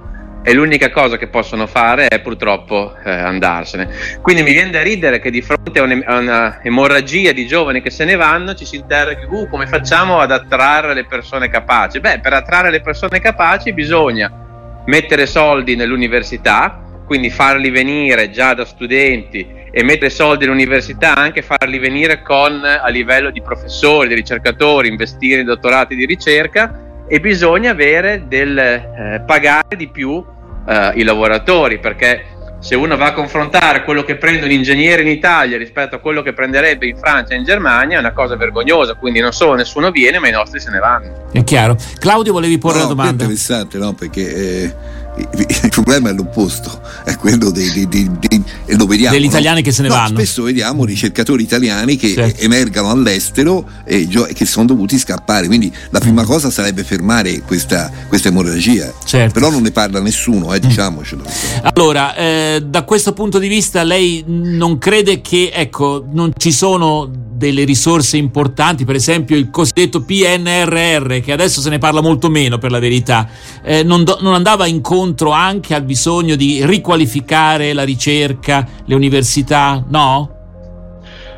e 0.47 0.53
l'unica 0.53 0.91
cosa 0.91 1.17
che 1.17 1.25
possono 1.25 1.65
fare 1.65 2.05
è 2.05 2.21
purtroppo 2.21 2.93
eh, 3.03 3.09
andarsene. 3.09 3.89
Quindi 4.21 4.43
mi 4.43 4.53
viene 4.53 4.69
da 4.69 4.83
ridere 4.83 5.19
che 5.19 5.31
di 5.31 5.41
fronte 5.41 5.79
a, 5.79 6.17
una 6.19 6.59
emorragia 6.61 7.31
di 7.31 7.47
giovani 7.47 7.81
che 7.81 7.89
se 7.89 8.05
ne 8.05 8.15
vanno 8.15 8.53
ci 8.53 8.63
si 8.63 8.75
interroghi 8.75 9.25
uh, 9.27 9.49
come 9.49 9.65
facciamo 9.65 10.19
ad 10.19 10.31
attrarre 10.31 10.93
le 10.93 11.05
persone 11.05 11.49
capaci? 11.49 11.99
Beh, 11.99 12.19
per 12.19 12.33
attrarre 12.33 12.69
le 12.69 12.81
persone 12.81 13.19
capaci 13.19 13.73
bisogna 13.73 14.83
mettere 14.85 15.25
soldi 15.25 15.75
nell'università, 15.75 16.79
quindi 17.07 17.31
farli 17.31 17.71
venire 17.71 18.29
già 18.29 18.53
da 18.53 18.65
studenti 18.65 19.47
e 19.71 19.83
mettere 19.83 20.11
soldi 20.11 20.45
nell'università, 20.45 21.15
anche 21.15 21.41
farli 21.41 21.79
venire 21.79 22.21
con 22.21 22.63
a 22.63 22.87
livello 22.89 23.31
di 23.31 23.41
professori, 23.41 24.09
di 24.09 24.13
ricercatori, 24.13 24.89
investire 24.89 25.41
in 25.41 25.47
dottorati 25.47 25.95
di 25.95 26.05
ricerca 26.05 26.83
e 27.07 27.19
bisogna 27.19 27.71
avere 27.71 28.25
del 28.27 28.57
eh, 28.57 29.23
pagare 29.25 29.75
di 29.75 29.87
più 29.87 30.23
eh, 30.67 30.91
i 30.95 31.03
lavoratori, 31.03 31.79
perché 31.79 32.33
se 32.59 32.73
uno 32.73 32.97
va 32.97 33.07
a 33.07 33.13
confrontare 33.13 33.83
quello 33.83 34.03
che 34.03 34.15
prende 34.15 34.45
un 34.45 34.51
ingegnere 34.51 35.03
in 35.03 35.07
Italia 35.07 35.55
rispetto 35.55 35.95
a 35.95 35.99
quello 35.99 36.23
che 36.23 36.33
prenderebbe 36.33 36.87
in 36.87 36.97
Francia 36.97 37.35
e 37.35 37.37
in 37.37 37.43
Germania 37.43 37.97
è 37.97 37.99
una 37.99 38.11
cosa 38.11 38.35
vergognosa, 38.35 38.95
quindi 38.95 39.19
non 39.19 39.33
solo 39.33 39.53
nessuno 39.53 39.91
viene, 39.91 40.17
ma 40.17 40.29
i 40.29 40.31
nostri 40.31 40.59
se 40.59 40.71
ne 40.71 40.79
vanno. 40.79 41.27
È 41.31 41.43
chiaro. 41.43 41.77
Claudio, 41.99 42.33
volevi 42.33 42.57
porre 42.57 42.79
no, 42.79 42.85
una 42.85 42.89
domanda? 42.89 43.23
È 43.23 43.27
interessante, 43.27 43.77
no? 43.77 43.93
Perché 43.93 44.63
eh, 44.63 44.73
il 45.17 45.69
problema 45.69 46.09
è 46.09 46.13
l'opposto, 46.13 46.81
è 47.05 47.15
quello 47.15 47.49
dei, 47.49 47.71
dei, 47.71 47.87
dei, 47.87 48.43
vediamo, 48.65 49.15
degli 49.15 49.25
italiani 49.25 49.59
no? 49.59 49.65
che 49.65 49.71
se 49.71 49.81
ne 49.81 49.87
no, 49.87 49.93
vanno. 49.93 50.17
Spesso 50.17 50.43
vediamo 50.43 50.83
ricercatori 50.83 51.43
italiani 51.43 51.95
che 51.95 52.13
certo. 52.13 52.41
emergano 52.41 52.89
all'estero 52.89 53.65
e 53.85 54.07
che 54.33 54.45
sono 54.45 54.65
dovuti 54.65 54.97
scappare. 54.97 55.47
Quindi 55.47 55.73
la 55.91 55.99
prima 55.99 56.23
mm. 56.23 56.25
cosa 56.25 56.49
sarebbe 56.49 56.83
fermare 56.83 57.41
questa, 57.41 57.89
questa 58.07 58.27
emorragia. 58.27 58.93
Certo. 59.05 59.33
Però 59.33 59.49
non 59.49 59.61
ne 59.61 59.71
parla 59.71 60.01
nessuno, 60.01 60.53
eh, 60.53 60.57
mm. 60.57 60.67
diciamocelo. 60.67 61.23
Allora, 61.61 62.15
eh, 62.15 62.63
da 62.65 62.83
questo 62.83 63.13
punto 63.13 63.39
di 63.39 63.47
vista, 63.47 63.83
lei 63.83 64.23
non 64.27 64.77
crede 64.77 65.21
che 65.21 65.51
ecco, 65.53 66.05
non 66.11 66.33
ci 66.35 66.51
sono 66.51 67.09
delle 67.35 67.65
risorse 67.65 68.17
importanti, 68.17 68.85
per 68.85 68.95
esempio 68.95 69.35
il 69.35 69.49
cosiddetto 69.49 70.01
PNRR, 70.01 71.19
che 71.19 71.31
adesso 71.31 71.59
se 71.59 71.69
ne 71.69 71.77
parla 71.77 72.01
molto 72.01 72.29
meno 72.29 72.57
per 72.57 72.71
la 72.71 72.79
verità, 72.79 73.27
eh, 73.61 73.83
non, 73.83 74.03
do, 74.03 74.17
non, 74.21 74.33
andava 74.33 74.65
incontro 74.67 75.04
anche 75.31 75.73
al 75.75 75.83
bisogno 75.83 76.35
di 76.35 76.65
riqualificare 76.65 77.73
la 77.73 77.83
ricerca, 77.83 78.65
le 78.85 78.95
università, 78.95 79.83
no? 79.87 80.35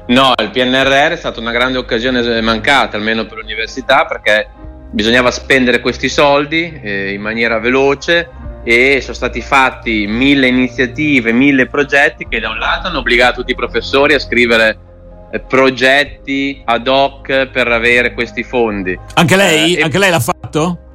No, 0.07 0.33
il 0.41 0.51
PNRR 0.51 1.11
è 1.11 1.15
stata 1.17 1.39
una 1.39 1.51
grande 1.51 1.77
occasione 1.77 2.41
mancata, 2.41 2.95
almeno 2.95 3.25
per 3.25 3.39
l'università, 3.39 4.05
perché 4.05 4.47
bisognava 4.91 5.31
spendere 5.31 5.81
questi 5.81 6.07
soldi 6.07 6.79
eh, 6.81 7.11
in 7.11 7.21
maniera 7.21 7.59
veloce 7.59 8.29
e 8.63 8.99
sono 9.01 9.13
stati 9.13 9.41
fatti 9.41 10.07
mille 10.07 10.47
iniziative, 10.47 11.31
mille 11.31 11.67
progetti 11.67 12.25
che 12.27 12.39
da 12.39 12.49
un 12.49 12.57
lato 12.57 12.87
hanno 12.87 12.99
obbligato 12.99 13.39
tutti 13.39 13.51
i 13.51 13.55
professori 13.55 14.13
a 14.13 14.19
scrivere 14.19 14.77
eh, 15.31 15.39
progetti 15.39 16.61
ad 16.65 16.87
hoc 16.87 17.47
per 17.47 17.67
avere 17.67 18.13
questi 18.13 18.43
fondi. 18.43 18.97
Anche 19.15 19.35
lei, 19.35 19.75
eh, 19.75 19.83
anche 19.83 19.97
lei 19.97 20.09
l'ha 20.09 20.19
fatto? 20.19 20.86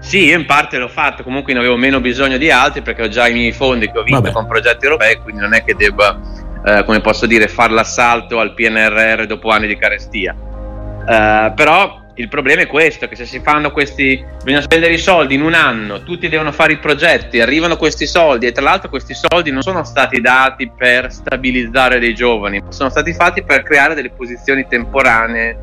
Sì, 0.00 0.24
io 0.24 0.36
in 0.38 0.46
parte 0.46 0.78
l'ho 0.78 0.88
fatto, 0.88 1.22
comunque 1.22 1.52
ne 1.52 1.58
avevo 1.58 1.76
meno 1.76 2.00
bisogno 2.00 2.38
di 2.38 2.50
altri 2.50 2.80
perché 2.82 3.02
ho 3.02 3.08
già 3.08 3.28
i 3.28 3.32
miei 3.32 3.52
fondi 3.52 3.90
che 3.90 3.98
ho 3.98 4.02
vinto 4.02 4.22
Vabbè. 4.22 4.32
con 4.32 4.46
progetti 4.46 4.84
europei, 4.84 5.16
quindi 5.18 5.40
non 5.40 5.52
è 5.52 5.62
che 5.62 5.74
debba, 5.74 6.18
eh, 6.64 6.84
come 6.84 7.00
posso 7.00 7.26
dire, 7.26 7.48
fare 7.48 7.72
l'assalto 7.72 8.40
al 8.40 8.54
PNRR 8.54 9.26
dopo 9.26 9.50
anni 9.50 9.66
di 9.66 9.76
carestia. 9.76 10.34
Uh, 10.34 11.52
però 11.54 12.00
il 12.14 12.28
problema 12.28 12.62
è 12.62 12.66
questo, 12.66 13.08
che 13.08 13.16
se 13.16 13.24
si 13.24 13.40
fanno 13.40 13.70
questi, 13.72 14.22
bisogna 14.42 14.62
spendere 14.62 14.92
i 14.92 14.98
soldi 14.98 15.34
in 15.34 15.42
un 15.42 15.54
anno, 15.54 16.02
tutti 16.02 16.28
devono 16.28 16.52
fare 16.52 16.72
i 16.72 16.78
progetti, 16.78 17.40
arrivano 17.40 17.76
questi 17.76 18.06
soldi 18.06 18.46
e 18.46 18.52
tra 18.52 18.62
l'altro 18.62 18.90
questi 18.90 19.14
soldi 19.14 19.50
non 19.50 19.62
sono 19.62 19.84
stati 19.84 20.20
dati 20.20 20.70
per 20.76 21.12
stabilizzare 21.12 21.98
dei 21.98 22.14
giovani, 22.14 22.62
sono 22.68 22.90
stati 22.90 23.14
fatti 23.14 23.42
per 23.42 23.62
creare 23.62 23.94
delle 23.94 24.10
posizioni 24.10 24.66
temporanee 24.68 25.58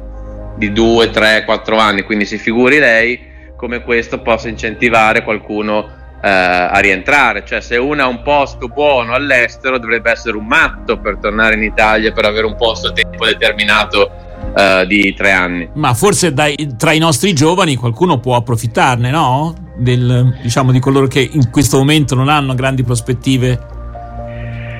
di 0.56 0.72
2, 0.72 1.10
3, 1.12 1.44
4 1.46 1.78
anni, 1.78 2.02
quindi 2.02 2.26
si 2.26 2.38
figuri 2.38 2.80
lei 2.80 3.27
come 3.58 3.82
questo 3.82 4.22
possa 4.22 4.48
incentivare 4.48 5.24
qualcuno 5.24 5.90
eh, 6.22 6.30
a 6.30 6.78
rientrare, 6.80 7.44
cioè 7.46 7.60
se 7.60 7.76
uno 7.78 8.04
ha 8.04 8.08
un 8.08 8.22
posto 8.22 8.68
buono 8.68 9.14
all'estero 9.14 9.78
dovrebbe 9.78 10.12
essere 10.12 10.38
un 10.38 10.46
matto 10.46 10.98
per 11.00 11.18
tornare 11.18 11.56
in 11.56 11.64
Italia 11.64 12.12
per 12.12 12.26
avere 12.26 12.46
un 12.46 12.56
posto 12.56 12.88
a 12.88 12.92
tempo 12.92 13.26
determinato 13.26 14.12
uh, 14.56 14.86
di 14.86 15.14
tre 15.14 15.32
anni. 15.32 15.70
Ma 15.74 15.94
forse 15.94 16.34
dai, 16.34 16.76
tra 16.78 16.92
i 16.92 17.00
nostri 17.00 17.34
giovani 17.34 17.76
qualcuno 17.76 18.20
può 18.20 18.36
approfittarne, 18.36 19.12
no? 19.12 19.54
Del, 19.76 20.40
diciamo 20.42 20.72
di 20.72 20.80
coloro 20.80 21.08
che 21.08 21.28
in 21.32 21.52
questo 21.52 21.78
momento 21.78 22.16
non 22.16 22.30
hanno 22.30 22.56
grandi 22.56 22.84
prospettive. 22.84 23.76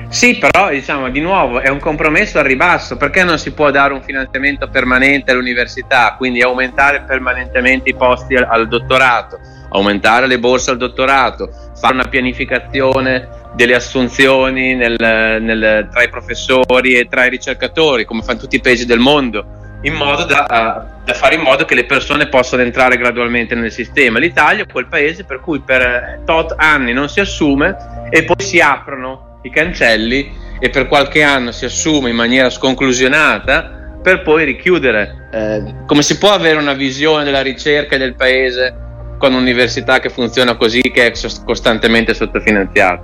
Sì, 0.08 0.38
però 0.38 0.70
diciamo 0.70 1.10
di 1.10 1.20
nuovo 1.20 1.60
è 1.60 1.68
un 1.68 1.78
compromesso 1.78 2.38
al 2.38 2.44
ribasso 2.44 2.96
perché 2.96 3.24
non 3.24 3.38
si 3.38 3.52
può 3.52 3.70
dare 3.70 3.92
un 3.92 4.02
finanziamento 4.02 4.66
permanente 4.68 5.32
all'università, 5.32 6.14
quindi 6.16 6.40
aumentare 6.40 7.02
permanentemente 7.02 7.90
i 7.90 7.94
posti 7.94 8.34
al, 8.34 8.46
al 8.48 8.68
dottorato, 8.68 9.38
aumentare 9.70 10.26
le 10.26 10.38
borse 10.38 10.70
al 10.70 10.78
dottorato, 10.78 11.50
fare 11.78 11.92
una 11.92 12.08
pianificazione 12.08 13.28
delle 13.54 13.74
assunzioni 13.74 14.74
nel, 14.74 14.96
nel, 14.98 15.88
tra 15.90 16.02
i 16.02 16.08
professori 16.08 16.94
e 16.94 17.06
tra 17.06 17.26
i 17.26 17.30
ricercatori, 17.30 18.06
come 18.06 18.22
fanno 18.22 18.38
tutti 18.38 18.56
i 18.56 18.60
paesi 18.60 18.86
del 18.86 19.00
mondo 19.00 19.56
in 19.82 19.92
modo 19.92 20.24
da, 20.24 20.88
da, 21.04 21.14
fare 21.14 21.36
in 21.36 21.40
modo 21.40 21.64
che 21.64 21.76
le 21.76 21.84
persone 21.84 22.26
possano 22.26 22.62
entrare 22.62 22.96
gradualmente 22.96 23.54
nel 23.54 23.70
sistema. 23.70 24.18
L'Italia 24.18 24.64
è 24.64 24.66
quel 24.66 24.86
paese 24.86 25.24
per 25.24 25.40
cui 25.40 25.60
per 25.60 26.22
tot 26.24 26.54
anni 26.56 26.92
non 26.92 27.08
si 27.08 27.20
assume 27.20 27.76
e 28.10 28.24
poi 28.24 28.44
si 28.44 28.58
aprono 28.58 29.27
i 29.48 29.50
cancelli 29.50 30.30
e 30.60 30.70
per 30.70 30.86
qualche 30.86 31.22
anno 31.22 31.52
si 31.52 31.64
assume 31.64 32.10
in 32.10 32.16
maniera 32.16 32.50
sconclusionata 32.50 33.98
per 34.02 34.22
poi 34.22 34.44
richiudere. 34.44 35.28
Eh, 35.32 35.74
come 35.86 36.02
si 36.02 36.16
può 36.18 36.32
avere 36.32 36.58
una 36.58 36.72
visione 36.72 37.24
della 37.24 37.42
ricerca 37.42 37.96
del 37.96 38.14
paese 38.14 38.74
con 39.18 39.32
un'università 39.32 39.98
che 39.98 40.08
funziona 40.08 40.56
così, 40.56 40.80
che 40.80 41.06
è 41.06 41.12
costantemente 41.44 42.14
sottofinanziata? 42.14 43.00